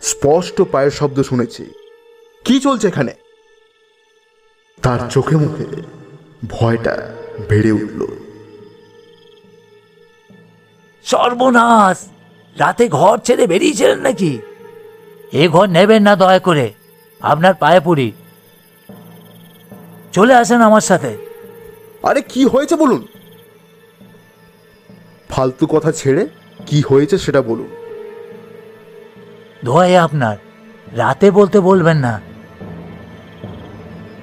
[0.02, 1.72] স্পষ্ট পায়ের শব্দ শুনেছি।
[2.46, 3.14] কি চলছে এখানে?
[4.82, 5.66] তার চোখে মুখে
[6.50, 7.16] ভয়টা
[7.50, 8.06] বেড়ে উঠল।
[11.04, 12.08] সর্বনাশ!
[12.58, 14.40] রাতে ঘর ছেড়ে বেরিয়েছিলেন নাকি?
[15.34, 16.74] এ ঘর নেবেন না দয়া করে।
[17.22, 18.12] আপনার পায়ে পড়ি।
[20.12, 21.25] চলে আসেন আমার সাথে।
[22.06, 23.08] আরে কি হয়েছে বলুন?
[25.30, 26.28] ফালতু কথা ছেড়ে
[26.66, 27.68] কি হয়েছে সেটা বলুন।
[29.66, 30.38] দোয়াই আপনার।
[30.92, 32.22] রাতে বলতে বলবেন না।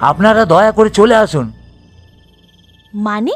[0.01, 1.53] আপনারা দয়া করে চলে আসুন।
[2.95, 3.31] মানে?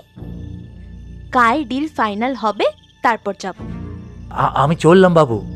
[1.32, 2.64] কাল ডিল ফাইনাল হবে
[3.02, 3.54] তারপর যাব।
[4.30, 5.46] আমি চললাম বাবু।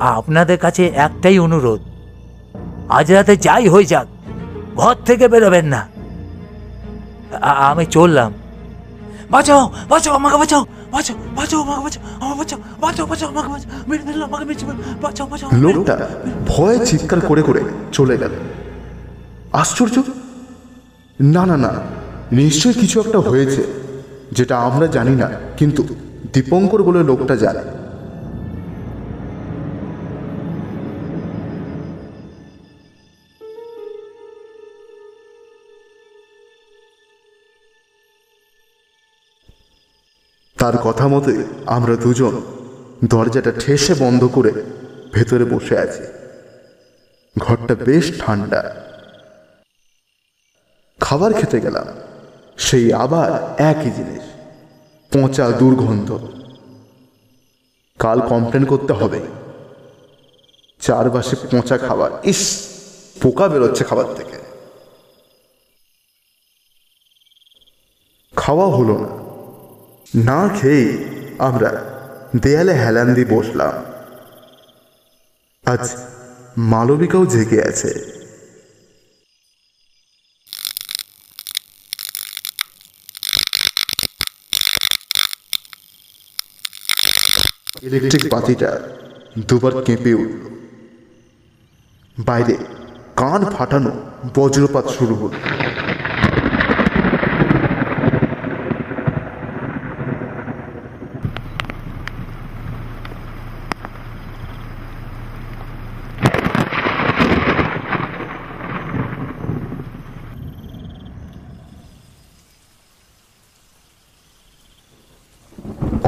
[0.00, 1.80] আপনাদের কাছে একটাই অনুরোধ।
[2.88, 4.06] আজ রাতে যাই হয়ে যাক।
[4.76, 5.97] ঘর থেকে বেরোবেন না।
[7.70, 8.30] আমি চললাম।
[9.30, 10.62] বাঁচাও বাঁচাও আমাকে বাঁচাও
[10.92, 14.80] বাঁচাও বাঁচাও আমাকে বাঁচাও আমার বাঁচাও বাঁচাও বাঁচাও আমাকে বাঁচাও মেরে ফেলল আমাকে মেরে ফেলল।
[15.02, 15.94] বাঁচাও বাঁচাও লোকটা
[16.46, 17.60] ভয়ে চিৎকার করে করে
[17.92, 18.32] চলে গেল।
[19.52, 19.96] আশ্চর্য?
[21.20, 21.72] না না না
[22.32, 23.62] নিশ্চয়ই কিছু একটা হয়েছে
[24.32, 25.82] যেটা আমরা জানি না কিন্তু
[26.32, 27.62] দীপঙ্কর বলে লোকটা জানে।
[40.58, 42.42] তার কথা মতে আমরা দুজন
[43.04, 44.52] দরজাটা ঠেসে বন্ধ করে
[45.12, 46.02] ভেতরে বসে আছি।
[47.38, 48.74] ঘরটা বেশ ঠান্ডা।
[51.00, 51.86] খাবার খেতে গেলাম।
[52.58, 54.22] সেই আবার একই জিনিস,
[55.12, 56.28] পচা দুর্গন্ধ।
[57.98, 59.20] কাল কমপ্লেন করতে হবে।
[60.80, 62.68] চারপাশে পচা খাবার, ইস,
[63.22, 64.38] পোকা বেরোচ্ছে খাবার থেকে।
[68.36, 69.17] খাওয়া হলো না।
[70.14, 70.86] না খেয়ে
[71.38, 71.70] আমরা
[72.42, 73.74] দেয়ালে হেলান দিয়ে বসলাম।
[75.66, 75.84] আজ
[76.70, 77.92] মালবিকাও জেগে আছে।
[87.82, 88.70] ইলেকট্রিক বাতিটা
[89.48, 90.42] দুবার কেঁপে উঠল।
[92.16, 92.56] বাইরে
[93.16, 93.92] কান ফাটানো
[94.36, 95.38] বজ্রপাত শুরু হলো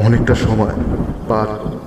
[0.05, 0.75] অনেকটা সময়
[1.29, 1.79] পার হলো।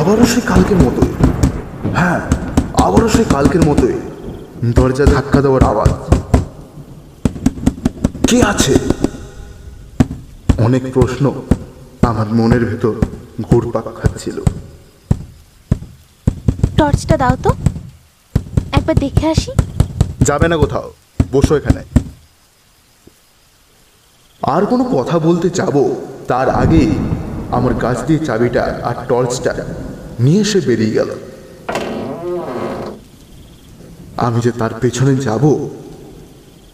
[0.00, 1.10] আবারও সে কালকের মতোই
[1.94, 2.20] হ্যাঁ
[2.80, 3.96] আবারও সে কালকের মতোই
[4.76, 5.92] দরজা ধাক্কা দেওয়ার আওয়াজ
[8.28, 8.74] কে আছে
[10.58, 11.24] অনেক প্রশ্ন
[12.02, 12.94] আমার মনের ভেতর
[13.42, 14.38] ঘুরপাক খাচ্ছিল
[16.78, 17.54] টর্চটা দাও তো।
[18.72, 19.52] একবার দেখে আসি।
[20.20, 20.92] যাবে না কোথাও।
[21.32, 21.84] বসো এখানে।
[24.42, 25.94] আর কোনো কথা বলতে যাব,
[26.28, 26.90] তার আগেই
[27.50, 29.66] আমার কাছ দিয়ে চাবিটা আর টর্চটা
[30.20, 31.10] নিয়ে এসে বেরিয়ে গেল।
[34.16, 35.68] আমি যে তার পেছনে যাব,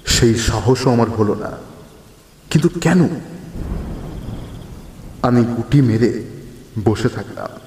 [0.07, 1.51] সেই সাহসও আমার হলো না।
[2.50, 3.09] কিন্তু কেন?
[5.23, 6.25] আমি গুটি মেরে
[6.85, 7.65] বসে থাকলাম।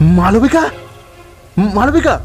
[0.00, 0.70] মালবিকা?
[1.58, 2.20] মালবিকা?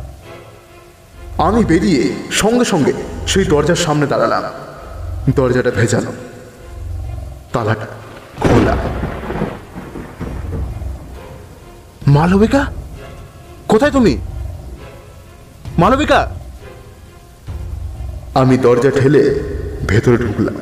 [1.38, 2.94] আমি বেরিয়ে সঙ্গে সঙ্গে
[3.28, 4.44] সেই দরজার সামনে দাঁড়ালাম।
[5.36, 6.14] দরজাটা ভেজানো
[7.54, 7.86] তালাটা
[8.40, 8.76] খোলা।
[12.08, 12.66] মালবিকা?
[13.68, 14.18] কোথায় তুমি?
[15.78, 16.32] মালবিকা?
[18.34, 19.40] আমি দরজা ঠেলে
[19.88, 20.56] ভেতরে ঢুকলাম।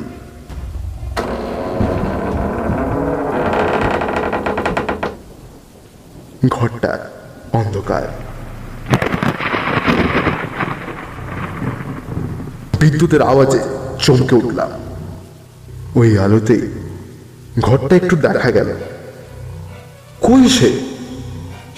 [6.48, 7.10] ঘরটা
[7.52, 8.02] অন্ধকার।
[12.80, 13.58] বিদ্যুতের আওয়াজে
[13.98, 14.70] চমকে উঠলাম।
[15.94, 16.68] ওই আলোতে
[17.60, 18.74] ঘরটা একটু দেখা গেল।
[20.20, 20.80] কই সে?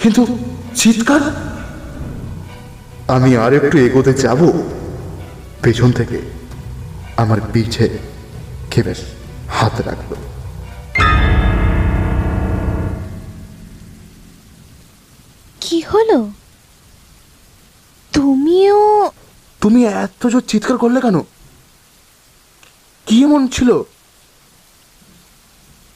[0.01, 0.37] কিন্তু
[0.75, 1.21] চিৎকার?
[3.07, 4.63] আমি আর একটু এগোতে যাব?
[5.61, 6.19] পেছন থেকে
[7.17, 7.89] আমার পিছে
[8.71, 8.93] খেবে
[9.49, 10.15] হাত রাখল।
[19.67, 21.19] তুমি এত জোর চিৎকার করলে কেন?
[23.05, 23.83] কি এমন ছিল?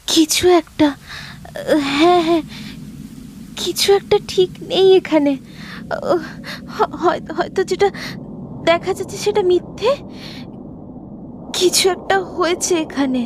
[0.08, 0.88] কিছু একটা
[1.80, 2.42] হ্যাঁ হ্যাঁ
[3.56, 5.38] কিছু একটা ঠিক নেই এখানে।
[7.02, 7.92] হয়তো হয়তো যেটা
[8.66, 9.96] দেখা যাচ্ছে সেটা মিথ্যে।
[11.54, 13.26] কিছু একটা হয়েছে এখানে।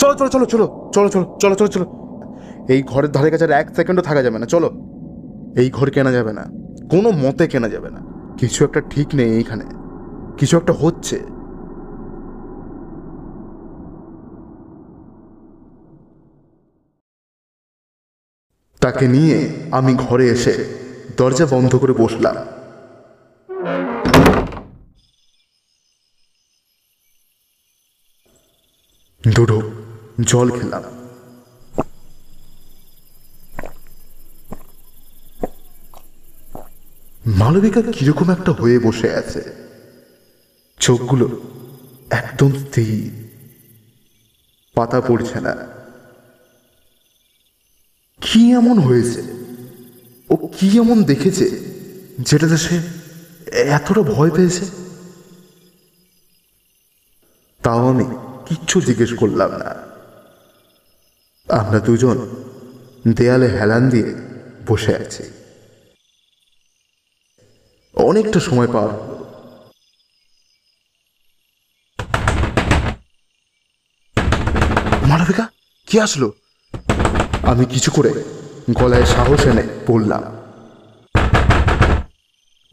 [0.00, 1.86] চলো চলো চলো চলো চলো চলো চলো চলো চলো।
[2.68, 4.68] এই ঘরের ধারে কাছে আর এক সেকেন্ডও থাকা যাবে না চলো।
[5.56, 6.44] এই ঘর কেনা যাবে না
[6.90, 8.09] কোনো মতে কেনা যাবে না।
[8.40, 9.64] কিছু একটা ঠিক নেই এইখানে।
[10.38, 11.18] কিছু একটা হচ্ছে।
[18.80, 20.54] তাকে নিয়ে আমি ঘরে এসে
[21.16, 22.36] দরজা বন্ধ করে বসলাম।
[29.34, 29.70] দুটো
[30.20, 30.99] জল খেলাম।
[37.30, 39.52] মালবিকা কীরকম একটা হয়ে বসে আছে?
[40.78, 41.40] চোখগুলো
[42.10, 43.28] একদম স্থির।
[44.74, 45.56] পাতা পড়ছে না।
[48.20, 49.22] কি এমন হয়েছে?
[50.30, 51.60] ও কি এমন দেখেছে
[52.18, 52.80] যেটাতে সে
[53.52, 54.64] এতটা ভয় পেয়েছে?
[57.62, 58.04] তাও আমি
[58.46, 59.74] কিচ্ছু জিজ্ঞেস করলাম না।
[61.48, 62.28] আমরা দুজন
[63.08, 64.14] দেয়ালে হেলান দিয়ে
[64.66, 65.22] বসে আছি।
[67.94, 68.90] অনেকটা সময় পার।
[75.08, 75.44] মালবিকা
[75.88, 76.28] কি আসলো?
[77.42, 78.10] আমি কিছু করে
[78.78, 80.22] গলায় সাহস এনে বললাম।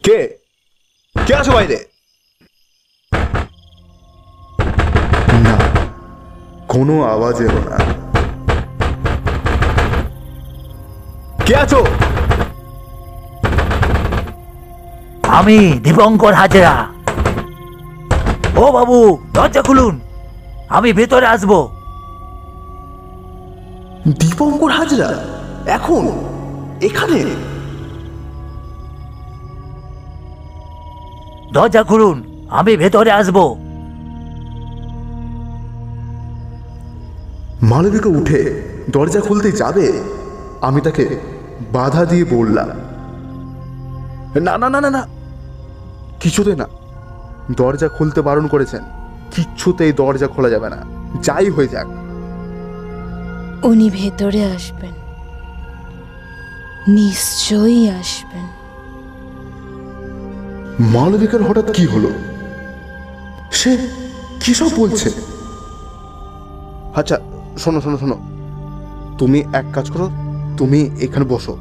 [0.03, 0.19] কে?
[1.15, 1.77] কে আছো বাইরে?
[5.45, 5.55] না,
[6.67, 7.77] কোনো আওয়াজ এলো না।
[11.45, 11.81] কে আছো?
[15.37, 16.73] আমি দীপঙ্কর হাজরা।
[18.57, 19.99] ও বাবু দরজা খুলুন।
[20.69, 21.51] আমি ভেতরে আসব।
[24.19, 25.09] দীপঙ্কর হাজরা
[25.67, 26.03] এখন
[26.81, 27.19] এখানে?
[31.53, 32.17] দরজা খুলুন
[32.49, 33.37] আমি ভেতরে আসব।
[37.61, 38.41] মালবিকা উঠে
[38.89, 39.87] দরজা খুলতে যাবে
[40.61, 41.05] আমি তাকে
[41.71, 42.69] বাধা দিয়ে বললাম।
[44.43, 45.03] না না না না না
[46.19, 46.67] কিছুতে না।
[47.55, 48.83] দরজা খুলতে বারণ করেছেন।
[49.35, 50.77] কিচ্ছুতেই দরজা খোলা যাবে না।
[51.23, 51.87] যাই হয়ে যাক।
[53.65, 54.93] উনি ভেতরে আসবেন।
[56.87, 58.47] নিশ্চয়ই আসবেন।
[60.79, 62.09] মালবিকার হঠাৎ কি হলো?
[63.51, 63.87] সে
[64.45, 65.11] কি সব বলছে?
[66.95, 67.19] আচ্ছা
[67.57, 68.17] শোনো শোনো শোনো।
[69.17, 70.09] তুমি এক কাজ করো
[70.57, 71.57] তুমি এখানে বসো।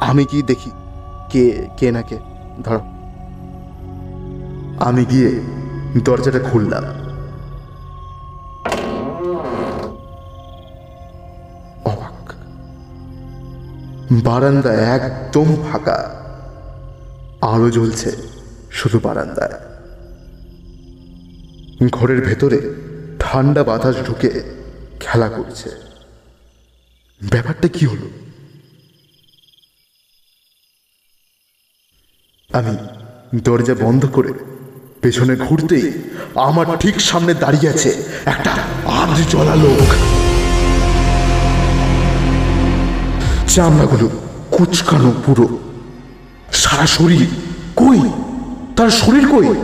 [0.00, 0.70] আমি কি দেখি
[1.30, 2.18] কে কে না কে।
[2.64, 2.91] ধরো।
[4.78, 5.40] আমি গিয়ে
[6.04, 6.84] দরজাটা খুললাম।
[11.84, 12.32] অবাক।
[14.24, 16.22] বারান্দা একদম ফাঁকা।
[17.42, 18.16] আলো জ্বলছে
[18.70, 19.72] শুধু বারান্দায়।
[21.92, 22.74] ঘরের ভেতরে
[23.18, 24.42] ঠান্ডা বাতাস ঢুকে
[25.00, 25.70] খেলা করছে।
[27.30, 28.10] ব্যাপারটা কি হলো?
[32.52, 32.76] আমি
[33.40, 34.51] দরজা বন্ধ করে
[35.02, 35.92] পেছনে ঘুরতেই
[36.34, 38.50] আমার ঠিক সামনে দাঁড়িয়ে আছে একটা
[38.84, 39.94] আজ জ্বলা লোক।
[43.50, 44.10] চামড়াগুলো
[44.50, 45.58] কুচকানো পুরো।
[46.52, 47.26] সারা শরীর
[47.76, 48.10] কই?
[48.76, 49.54] তার শরীর কই?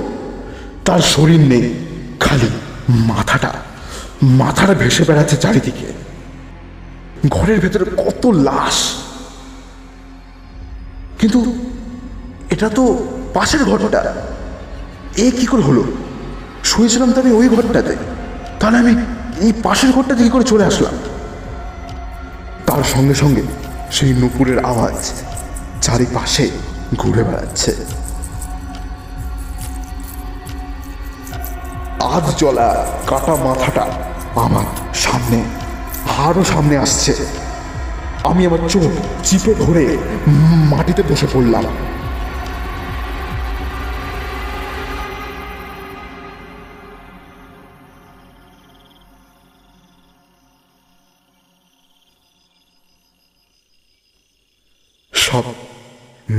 [0.85, 1.75] তার শরীর নেই,
[2.21, 2.49] খালি
[2.89, 3.53] মাথাটা।
[4.23, 5.93] মাথাটা ভেসে বেড়াচ্ছে চারিদিকে।
[7.29, 8.75] ঘরের ভেতরে কত লাশ।
[11.19, 11.59] কিন্তু
[12.51, 14.15] এটা তো পাশের ঘরটা।
[15.17, 15.85] এ কি করে হলো?
[16.65, 17.97] শুয়েছিলাম তো আমি ওই ঘরটাতে।
[18.61, 18.93] তাহলে আমি
[19.41, 20.95] এই পাশের ঘরটাতে কি করে চলে আসলাম?
[22.67, 23.43] তার সঙ্গে সঙ্গে
[23.91, 25.13] সেই নুপুরের আওয়াজ
[25.81, 26.51] চারিপাশে
[26.97, 27.73] ঘুরে বেড়াচ্ছে।
[32.01, 33.85] আজ জ্বলা কাটা মাথাটা
[34.37, 35.43] আমার সামনে,
[36.27, 37.15] আরও সামনে আসছে।
[38.25, 38.83] আমি আমার চোখ
[39.25, 39.99] চিপে ধরে
[40.71, 41.65] মাটিতে বসে পড়লাম।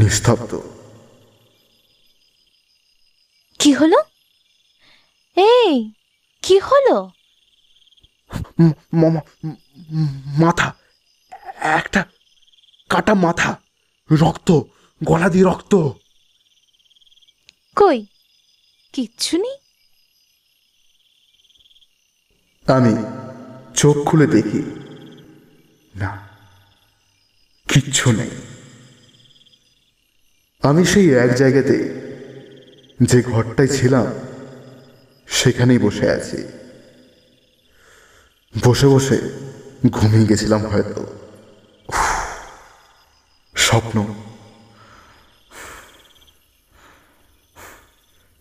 [0.10, 0.52] নিস্তব্ধ।
[3.60, 4.00] কি হলো?
[5.38, 5.74] এই
[6.44, 6.96] কি হলো?
[10.44, 10.68] মাথা
[11.78, 12.02] একটা
[12.92, 13.52] কাটা মাথা
[14.10, 14.50] রক্ত
[15.10, 15.74] গলা দিয়ে রক্ত।
[17.80, 18.00] কই?
[18.94, 19.58] কিচ্ছু নেই?
[22.68, 22.94] আমি
[23.80, 24.62] চোখ খুলে দেখি
[26.02, 26.12] না
[27.68, 28.32] কিচ্ছু নেই।
[30.60, 31.78] আমি সেই এক জায়গাতে
[33.02, 34.08] যে ঘরটায় ছিলাম,
[35.28, 36.48] সেখানেই বসে আছি।
[38.66, 39.18] বসে বসে
[39.90, 41.06] ঘুমিয়ে গেছিলাম হয়তো।
[43.56, 44.14] স্বপ্ন।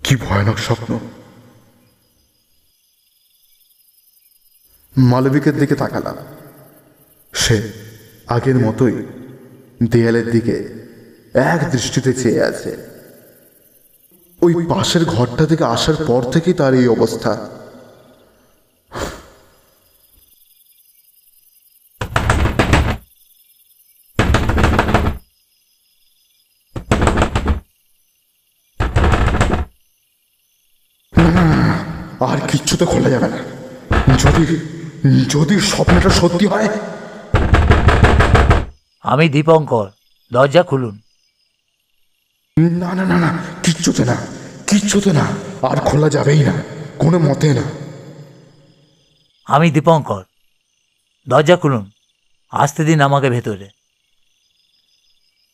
[0.05, 0.99] কি ভয়ানক স্বপ্ন।
[4.97, 6.17] মালবিকের দিকে তাকালাম।
[7.35, 7.73] সে
[8.27, 9.07] আগের মতোই
[9.91, 10.88] দেয়ালের দিকে
[11.35, 12.77] এক দৃষ্টিতে চেয়ে আছে।
[14.43, 17.49] ওই পাশের ঘরটা থেকে আসার পর থেকেই তার এই অবস্থা।
[32.21, 33.39] আর কিচ্ছুতে খোলা যাবে না।
[34.15, 34.45] যদি
[35.31, 36.69] যদি স্বপ্নটা সত্যি হয়।
[39.03, 39.91] আমি দীপঙ্কর,
[40.33, 41.01] দরজা খুলুন।
[42.59, 44.17] না না না না, কিচ্ছুতে না
[44.67, 45.25] কিচ্ছুতে না,
[45.63, 46.63] আর খোলা যাবেই না,
[46.99, 47.63] কোনো মতে না।
[49.45, 50.25] আমি দীপঙ্কর,
[51.29, 51.91] দরজা খুলুন,
[52.51, 53.69] আসতে দিন আমাকে ভেতরে।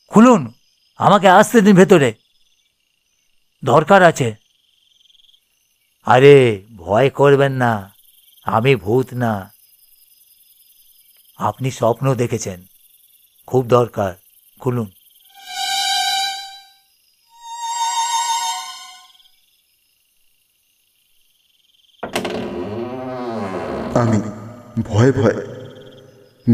[0.09, 0.53] খুলুন,
[0.97, 2.15] আমাকে আসতে দিন ভেতরে।
[3.65, 4.35] দরকার আছে।
[6.05, 7.95] আরে, ভয় করবেন না,
[8.45, 9.53] আমি ভূত না।
[11.37, 12.65] আপনি স্বপ্ন দেখেছেন,
[13.47, 14.15] খুব দরকার,
[14.61, 14.91] খুলুন।
[23.95, 24.21] আমি
[24.83, 25.39] ভয়ে ভয়ে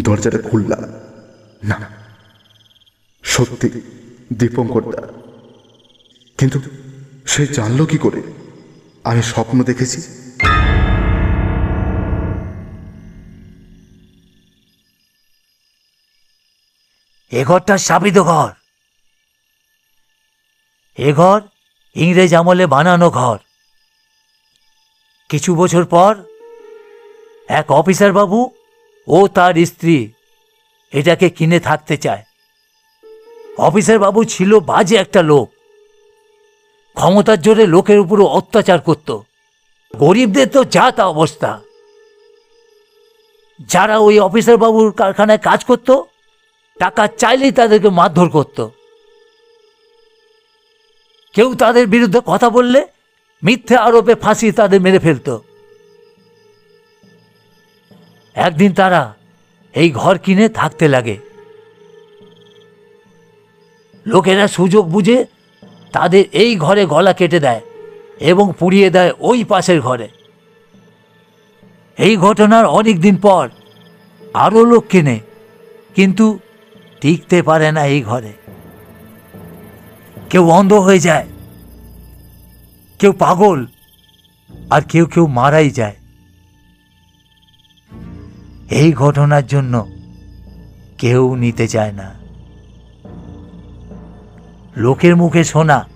[0.03, 0.83] দরজাটা খুললাম।
[1.69, 1.91] না,
[3.23, 3.69] সত্যি
[4.33, 5.03] দীপঙ্কর দা।
[6.39, 6.61] কিন্তু
[7.27, 8.23] সে জানলো কি করে?
[9.05, 10.01] আমি স্বপ্ন দেখেছি।
[17.33, 18.53] এ ঘরটা স্থাপিত ঘর।
[20.99, 21.41] এ ঘর
[21.95, 23.39] ইংরেজ আমলে বানানো ঘর।
[25.29, 26.13] কিছু বছর পর
[27.51, 28.51] এক অফিসার বাবু
[29.07, 30.13] ও তার স্ত্রী
[30.93, 32.25] এটাকে কিনে থাকতে চায়।
[33.59, 35.51] অফিসার বাবু ছিল বাজে একটা লোক।
[36.95, 39.19] ক্ষমতার জোরে লোকের উপর অত্যাচার করত।
[39.97, 41.61] গরিবদের তো যা তা অবস্থা।
[43.69, 46.07] যারা ওই অফিসার বাবুর কারখানায় কাজ করতো,
[46.79, 48.69] টাকা চাইলেই তাদেরকে মারধর করত।
[51.35, 52.87] কেউ তাদের বিরুদ্ধে কথা বললে
[53.43, 55.39] মিথ্যে আরোপে ফাঁসি তাদের মেরে ফেলত।
[58.37, 59.03] একদিন তারা
[59.75, 61.17] এই ঘর কিনে থাকতে লাগে।
[64.07, 65.19] লোকেরা সুযোগ বুঝে
[65.93, 67.63] তাদের এই ঘরে গলা কেটে দেয়
[68.31, 70.09] এবং পুড়িয়ে দেয় ওই পাশের ঘরে।
[71.99, 73.45] এই ঘটনার অনেক দিন পর
[74.45, 75.17] আরও লোক কেনে,
[75.97, 76.27] কিন্তু
[77.01, 78.33] টিকতে পারে না এই ঘরে।
[80.31, 81.27] কেউ অন্ধ হয়ে যায়,
[83.01, 83.59] কেউ পাগল,
[84.71, 85.97] আর কেউ কেউ মারাই যায়।
[88.71, 89.87] এই ঘটনার জন্য
[90.99, 92.15] কেউ নিতে চায় না।
[94.77, 95.87] লোকের মুখে শোনা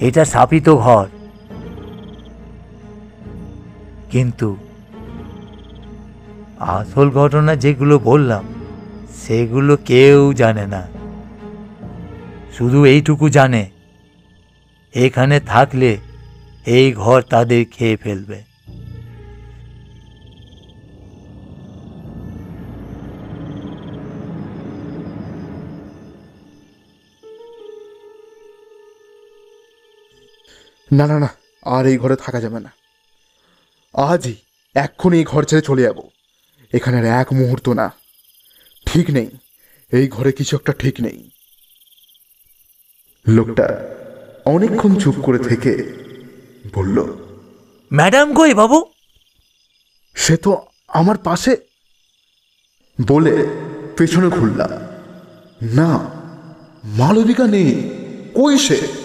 [0.00, 1.06] এটা স্থাপিত ঘর।
[4.10, 4.56] কিন্তু
[6.58, 8.44] আসল ঘটনা যেগুলো বললাম,
[9.26, 10.88] সেগুলো কেউ জানে না।
[12.58, 13.70] শুধু এইটুকু জানে,
[14.94, 15.96] এখানে থাকলে
[16.66, 18.51] এই ঘর তাদের খেয়ে ফেলবে।
[30.92, 31.28] না না না
[31.62, 32.72] আর এই ঘরে থাকা যাবে না।
[33.94, 34.34] আজই
[34.74, 35.98] এক্ষুনি এই ঘর ছেড়ে চলে যাব।
[36.74, 37.92] এখানে আর এক মুহূর্ত না।
[38.86, 39.30] ঠিক নেই
[39.92, 41.30] এই ঘরে কিছু একটা ঠিক নেই।
[43.28, 43.84] লোকটা
[44.44, 45.70] অনেকক্ষণ চুপ করে থেকে
[46.74, 47.02] বলল
[47.92, 48.84] ম্যাডাম কই বাবু?
[50.14, 51.56] সে তো আমার পাশে।
[53.06, 53.46] বলে
[53.96, 54.70] পেছনে ঘুরলাম।
[55.62, 56.10] না
[56.84, 57.90] মালবিকা নেই
[58.34, 59.01] কই সে?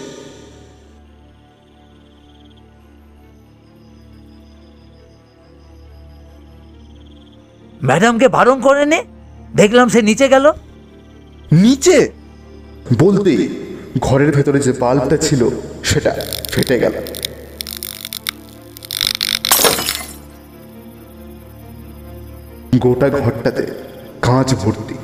[7.87, 9.03] ম্যাডামকে বারণ করে নে
[9.55, 10.51] দেখলাম সে নিচে গেল।
[11.51, 12.11] নিচে?
[12.99, 13.31] বলতে
[13.99, 15.49] ঘরের ভেতরে যে বাল্বটা ছিল,
[15.83, 16.11] সেটা
[16.51, 16.95] ফেটে গেল।
[22.79, 23.65] গোটা ঘরটাতে
[24.21, 24.95] কাঁচ ভর্তি।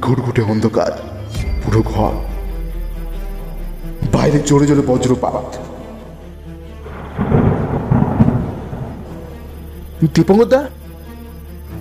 [0.00, 0.92] ঘুটঘুটে অন্ধকার,
[1.64, 2.12] পুরো ঘর।
[4.12, 5.48] বাইরে জোরে জোরে বজ্রপাত।
[10.14, 10.60] দীপঙ্করদা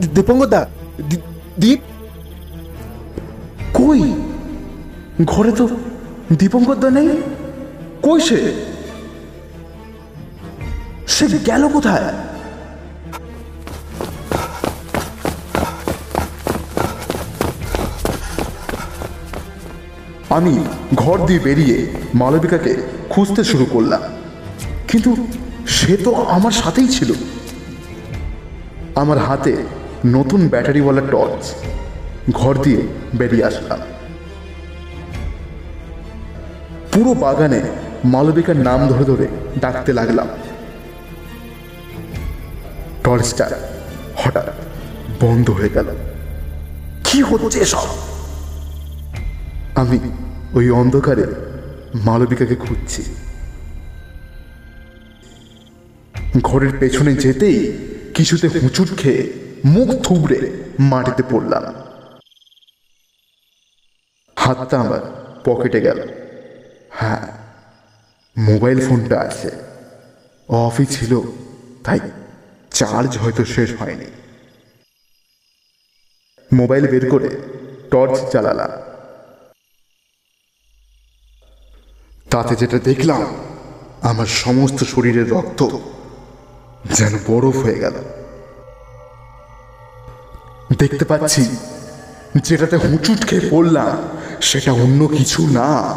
[0.07, 0.67] দীপঙ্করদা
[1.09, 1.17] দি-
[1.59, 1.79] দীপ
[3.73, 4.13] কই
[5.25, 5.69] ঘরে তো
[6.33, 7.09] দীপঙ্করদা নেই
[8.03, 8.65] কই সে
[11.07, 12.13] সে গেল কোথায়
[20.29, 20.63] আমি
[20.95, 22.75] ঘর দিয়ে বেরিয়ে মালবিকাকে
[23.09, 24.01] খুঁজতে শুরু করলাম।
[24.87, 25.27] কিন্তু
[25.67, 27.13] সে তো আমার সাথেই ছিল।
[28.95, 29.63] আমার হাতে
[30.05, 31.53] নতুন ব্যাটারিওয়ালা টর্চ।
[32.31, 32.81] ঘর দিয়ে
[33.17, 33.79] বেরিয়ে আসলাম।
[36.91, 37.61] পুরো বাগানে
[38.05, 39.27] মালবিকার নাম ধরে ধরে
[39.59, 40.27] ডাকতে লাগলাম।
[43.03, 43.49] টর্চটা
[44.15, 44.45] হঠাৎ
[45.21, 45.85] বন্ধ হয়ে গেল।
[47.03, 47.87] কি হচ্ছে এসব?
[49.75, 49.99] আমি
[50.53, 51.25] ওই অন্ধকারে
[51.95, 53.03] মালবিকাকে খুঁজছি।
[56.41, 57.77] ঘরের পেছনে যেতেই
[58.13, 61.73] কিছুতে হুঁচুট খেয়ে মুখ থুবড়ে মাটিতে পড়লাম।
[64.35, 64.99] হাতটা আমার
[65.45, 66.07] পকেটে গেল।
[66.89, 67.27] হ্যাঁ
[68.37, 69.51] মোবাইল ফোনটা আছে।
[70.47, 71.21] অফই ছিল,
[71.83, 71.99] তাই
[72.73, 74.05] চার্জ হয়তো শেষ হয়নি।
[76.53, 77.29] মোবাইল বের করে
[77.91, 78.71] টর্চ চালালাম
[82.29, 83.35] তাতে যেটা দেখলাম,
[84.01, 85.63] আমার সমস্ত শরীরের রক্ত
[86.93, 88.20] যেন বরফ হয়ে গেল।
[90.77, 91.57] দেখতে পাচ্ছি
[92.43, 93.97] যেটাতে হুঁচুট খেয়ে পড়লাম
[94.41, 95.95] সেটা অন্য কিছু না।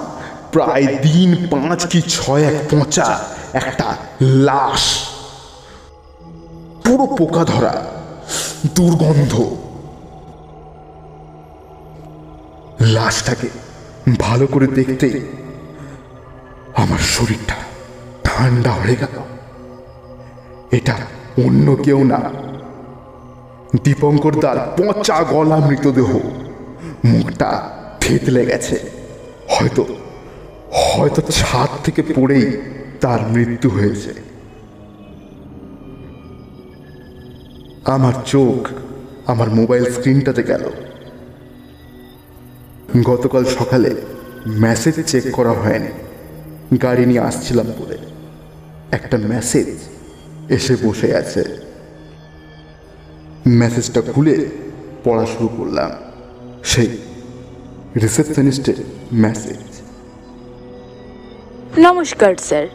[0.53, 5.09] প্রায় দিন পাঁচ কি ছয় এক পচা একটা লাশ।
[6.85, 7.87] পুরো পোকা ধরা,
[8.75, 9.57] দুর্গন্ধ।
[12.81, 13.49] লাশটাকে
[14.19, 15.21] ভালো করে দেখতে
[16.77, 17.55] আমার শরীরটা
[18.25, 19.19] ঠান্ডা হয়ে গেল।
[20.71, 20.97] এটা
[21.45, 22.21] অন্য কেউ না।
[23.83, 26.19] দীপঙ্কর দার পচা গলা মৃতদেহ
[27.05, 27.71] মুখটা
[28.01, 28.81] থেতলে গেছে।
[29.49, 29.87] হয়তো
[30.73, 32.57] হয়তো ছাদ থেকে পড়েই
[33.01, 34.15] তার মৃত্যু হয়েছে।
[37.85, 38.69] আমার চোখ
[39.27, 40.71] আমার মোবাইল স্ক্রিনটাতে গেল।
[43.03, 43.95] গতকাল সকালে
[44.47, 45.89] মেসেজ চেক করা হয়নি।
[46.77, 47.99] গাড়ি নিয়ে আসছিলাম বলে।
[48.91, 49.67] একটা মেসেজ
[50.49, 51.74] এসে বসে আছে।
[53.47, 54.51] মেসেজটা খুলে
[55.05, 55.91] পড়া শুরু করলাম।
[56.65, 56.99] সেই
[58.03, 58.75] রিসেপশনিস্টের
[59.13, 59.57] মেসেজ
[61.79, 62.67] নমস্কার, স্যার।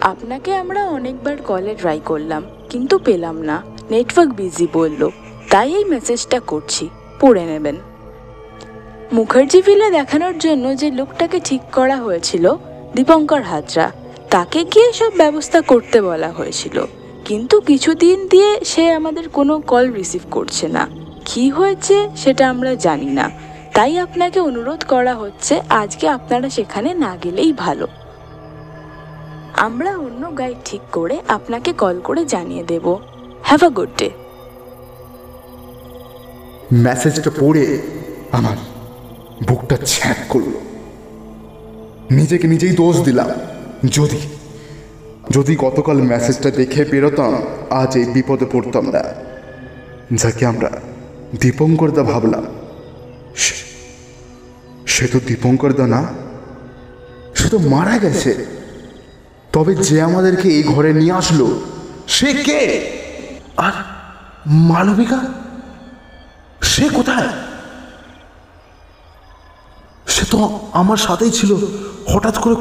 [0.00, 5.10] আপনাকে আমরা অনেকবার কলে ট্রাই করলাম, কিন্তু পেলাম না। নেটওয়ার্ক বিজি বলল।
[5.50, 6.88] তাই এই মেসেজটা করছি।
[7.20, 7.76] পড়ে নেবেন।
[9.12, 12.54] মুখার্জি ভিলে দেখানোর জন্য যে লোকটাকে ঠিক করা হয়েছিল,
[12.96, 13.92] দীপঙ্কর হাজরা,
[14.30, 16.86] তাকে গিয়ে সব ব্যবস্থা করতে বলা হয়েছিল।
[17.26, 20.88] কিন্তু কিছুদিন দিয়ে সে আমাদের কোনো কল রিসিভ করছে না।
[21.24, 23.30] কি হয়েছে সেটা আমরা জানি না।
[23.74, 27.86] তাই আপনাকে অনুরোধ করা হচ্ছে আজকে আপনারা সেখানে না গেলেই ভালো।
[29.56, 32.98] আমরা অন্য গাইড ঠিক করে আপনাকে কল করে জানিয়ে দেব।
[33.42, 34.10] হ্যাভ আ গুড ডে
[36.72, 37.82] মেসেজটা পড়ে
[38.32, 38.56] আমার
[39.48, 40.52] বুকটা ছ্যাঁক করল।
[42.10, 43.28] নিজেকে নিজেই দোষ দিলাম।
[43.90, 44.20] যদি
[45.30, 49.04] যদি গতকাল মেসেজটা দেখে বেরোতাম, আজ এই বিপদে পড়তাম না।
[50.14, 50.70] যাকে আমরা
[51.40, 52.46] দীপঙ্করদা ভাবলাম,
[54.86, 56.04] সে- তো দীপঙ্করদা না।
[57.34, 58.46] সে তো মারা গেছে।
[59.52, 61.60] তবে যে আমাদেরকে এই ঘরে নিয়ে আসলো,
[62.08, 62.90] সে কে?
[63.56, 63.72] আর
[64.46, 65.18] মালবিকা
[66.62, 67.28] সে কোথায়?
[70.06, 71.56] সে তো আমার সাথেই ছিল।
[72.08, 72.54] হঠাৎ করে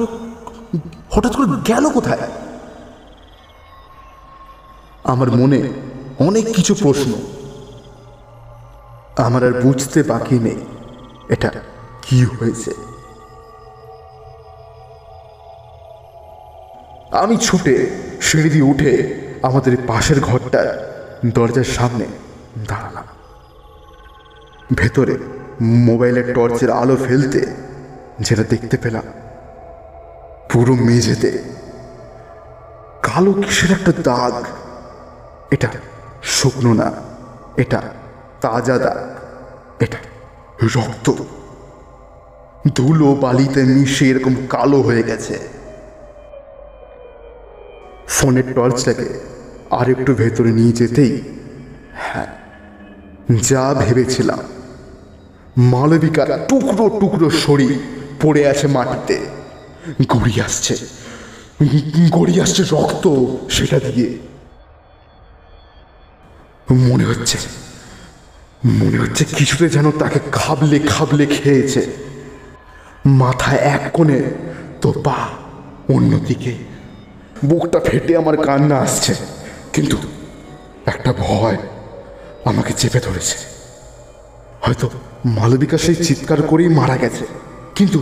[1.10, 2.18] হঠাৎ করে গেল কোথায়?
[5.12, 5.60] আমার মনে
[6.28, 7.12] অনেক কিছু প্রশ্ন।
[9.26, 10.60] আমার আর বুঝতে বাকি নেই,
[11.34, 11.50] এটা
[12.06, 12.72] কি হয়েছে?
[17.22, 17.76] আমি ছুটে
[18.28, 18.92] সিঁড়ি দিয়ে উঠে
[19.48, 20.68] আমাদের পাশের ঘরটার
[21.36, 22.06] দরজার সামনে
[22.70, 23.08] দাঁড়ালাম।
[24.80, 25.16] ভেতরে
[25.88, 27.42] মোবাইলের টর্চের আলো ফেলতে
[28.26, 29.06] যেটা দেখতে পেলাম,
[30.50, 31.32] পুরো মেঝেতে
[33.08, 34.36] কালো কিসের একটা দাগ
[35.52, 35.70] এটা
[36.24, 36.92] শুকনো না,
[37.58, 37.82] এটা
[38.42, 38.98] তাজা দাগ,
[39.80, 39.98] এটা
[40.76, 41.14] রক্ত।
[42.76, 45.40] ধুলো বালিতে মিশে এরকম কালো হয়ে গেছে।
[48.08, 49.20] ফোনের টর্চটাকে
[49.72, 51.22] আর একটু ভেতরে নিয়ে যেতেই
[51.94, 52.28] হ্যাঁ
[53.42, 54.40] যা ভেবেছিলাম।
[55.58, 57.80] মালবিকার টুকরো টুকরো শরীর
[58.22, 59.20] পড়ে আছে মাটিতে।
[60.08, 60.76] গড়িয়ে আসছে।
[62.12, 63.06] গড়িয়ে আসছে রক্ত
[63.50, 64.18] সেটা দিয়ে।
[66.70, 67.38] মনে হচ্ছে
[68.82, 71.82] মনে হচ্ছে কিছুতে যেন তাকে খাবলে খাবলে খেয়েছে।
[73.22, 74.20] মাথায় এক কোণে,
[74.82, 75.20] তো পা
[75.96, 76.54] অন্যদিকে
[77.46, 79.14] বুকটা ফেটে আমার কান্না আসছে,
[79.74, 79.98] কিন্তু
[80.86, 81.58] একটা ভয়
[82.46, 83.38] আমাকে চেপে ধরেছে।
[84.62, 84.90] হয়তো
[85.26, 87.26] মালবিকা সেই চিৎকার করেই মারা গেছে,
[87.76, 88.00] কিন্তু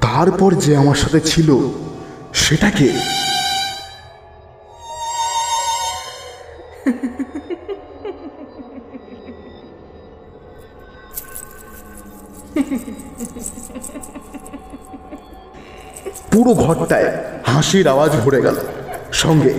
[0.00, 1.48] তারপর যে আমার সাথে ছিল
[2.34, 2.88] সেটাকে
[16.32, 17.08] পুরো ঘরটায়
[17.44, 18.56] হাসির আওয়াজ ভরে গেল।
[19.12, 19.52] সঙ্গে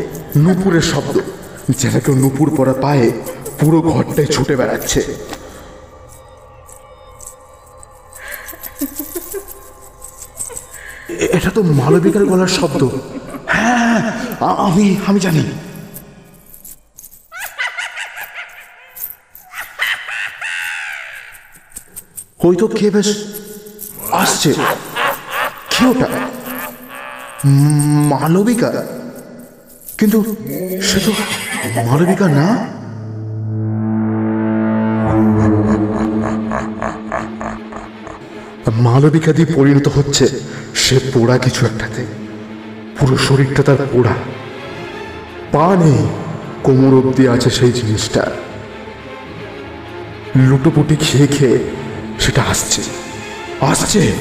[0.43, 1.15] নুপুরের শব্দ।
[1.79, 3.07] যেন কেউ নুপুর পরা পায়ে
[3.59, 5.01] পুরো ঘরটায় ছুটে বেড়াচ্ছে।
[11.37, 12.81] এটা তো মালবিকার গলার শব্দ।
[13.47, 13.97] হ্যাঁ
[14.67, 15.43] আমি আমি জানি।
[22.43, 23.09] ওই তো কে বেশ
[24.11, 24.53] আসছে।
[25.71, 26.07] কি ওটা
[28.11, 28.69] মালবিকা।
[29.97, 30.19] কিন্তু
[30.81, 31.11] সে তো
[31.87, 32.47] মালবিকা না?
[38.85, 40.25] মালবিকা দিয়ে পরিণত হচ্ছে
[40.75, 42.05] সে পোড়া কিছু একটাতে।
[42.97, 44.15] পুরো শরীরটা তার পোড়া।
[45.51, 45.99] পা নেই,
[46.63, 48.23] কোমর অব্দি আছে সেই জিনিসটা।
[50.47, 51.59] লুটোপুটি খেয়ে খেয়ে
[52.21, 52.81] সেটা আসছে।
[53.61, 54.13] আসছে?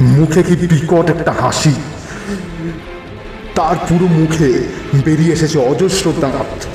[0.00, 1.74] মুখে কি বিকট একটা হাসি?
[3.54, 4.50] তার পুরো মুখে
[5.04, 6.66] বেরিয়ে এসেছে অজস্র দাঁত।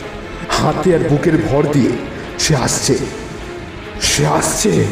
[0.50, 1.92] হাতে আর বুকের ভর দিয়ে
[2.40, 2.98] সে আসছে।
[4.02, 4.86] সে আসছে?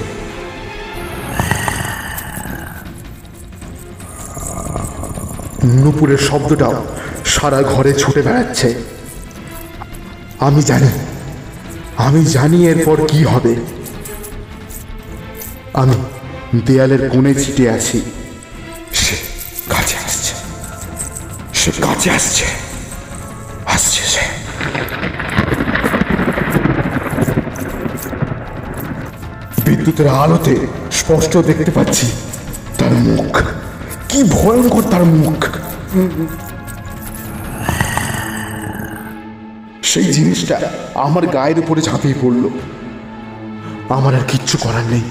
[5.66, 6.86] নুপুরের শব্দটাও
[7.26, 8.74] সারা ঘরে ছুটে বেড়াচ্ছে।
[10.40, 11.15] আমি জানি।
[12.06, 13.54] আমি জানি এরপর কি হবে।
[15.74, 15.96] আমি
[16.66, 18.00] দেয়ালের কোণে ছিটে আছি।
[18.94, 19.16] সে
[19.70, 20.34] কাছে আসছে।
[21.54, 22.46] সে কাছে আসছে।
[23.66, 24.26] আসছে সে।
[29.66, 30.56] বিদ্যুতের আলোতে
[30.92, 32.08] স্পষ্ট দেখতে পাচ্ছি
[32.80, 33.34] তার মুখ।
[34.10, 35.40] কি ভয়ঙ্কর তার মুখ।
[39.96, 42.50] সেই জিনিসটা আমার গায়ের উপরে ঝাঁপিয়ে পড়ল।
[43.90, 45.02] আমার আর কিচ্ছু করার নেই।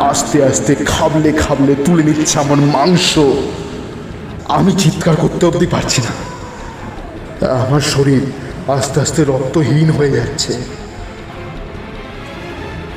[0.00, 3.18] আস্তে আস্তে খাবলে খাবলে তুলে নিচ্ছে আমার মাংস।
[4.48, 6.12] আমি চিৎকার করতে অবধি পারছি না।
[7.52, 8.22] আমার শরীর
[8.66, 10.52] আস্তে আস্তে রক্তহীন হয়ে যাচ্ছে।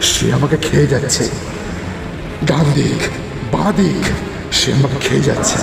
[0.01, 1.29] সে আমাকে খেয়ে যাচ্ছে।
[2.45, 4.03] ডান দিক। বাঁ দিক
[4.51, 5.57] সে আমাকে খেয়ে যাচ্ছে।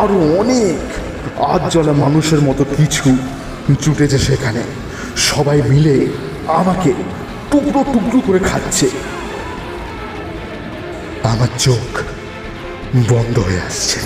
[0.00, 0.78] আরও অনেক
[1.52, 3.06] আজ জলা মানুষের মতো কিছু
[3.82, 4.62] জুটেছে সেখানে।
[5.16, 5.96] সবাই মিলে
[6.60, 6.90] আমাকে
[7.50, 8.86] টুকরো টুকরো করে খাচ্ছে।
[11.32, 11.90] আমার চোখ
[13.12, 13.98] বন্ধ হয়ে আসছে।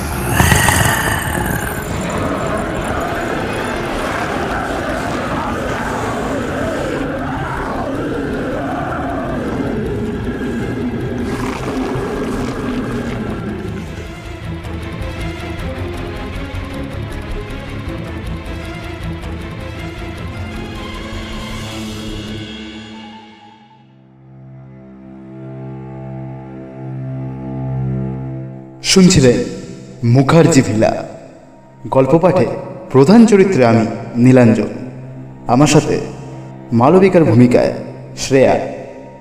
[28.92, 29.38] শুনছিলেন
[30.04, 30.92] মুখার্জি ভিলা।
[31.90, 32.46] গল্প পাঠে
[32.90, 33.86] প্রধান চরিত্রে আমি
[34.16, 34.70] নীলাঞ্জন।
[35.46, 36.00] আমার সাথে
[36.72, 37.72] মালবিকার ভূমিকায়
[38.18, 38.54] শ্রেয়া,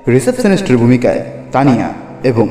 [0.08, 1.90] রিসেপশনিস্টের ভূমিকায় তানিয়া
[2.24, 2.48] এবং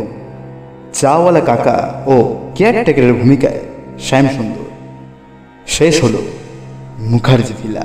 [0.93, 2.15] চাওয়ালা কাকা ও
[2.55, 3.61] কেয়ারটেকারের ভূমিকায়
[3.99, 4.67] শ্যাম সুন্দর
[5.67, 6.21] শেষ হলো
[6.99, 7.85] মুখার্জি ভিলা।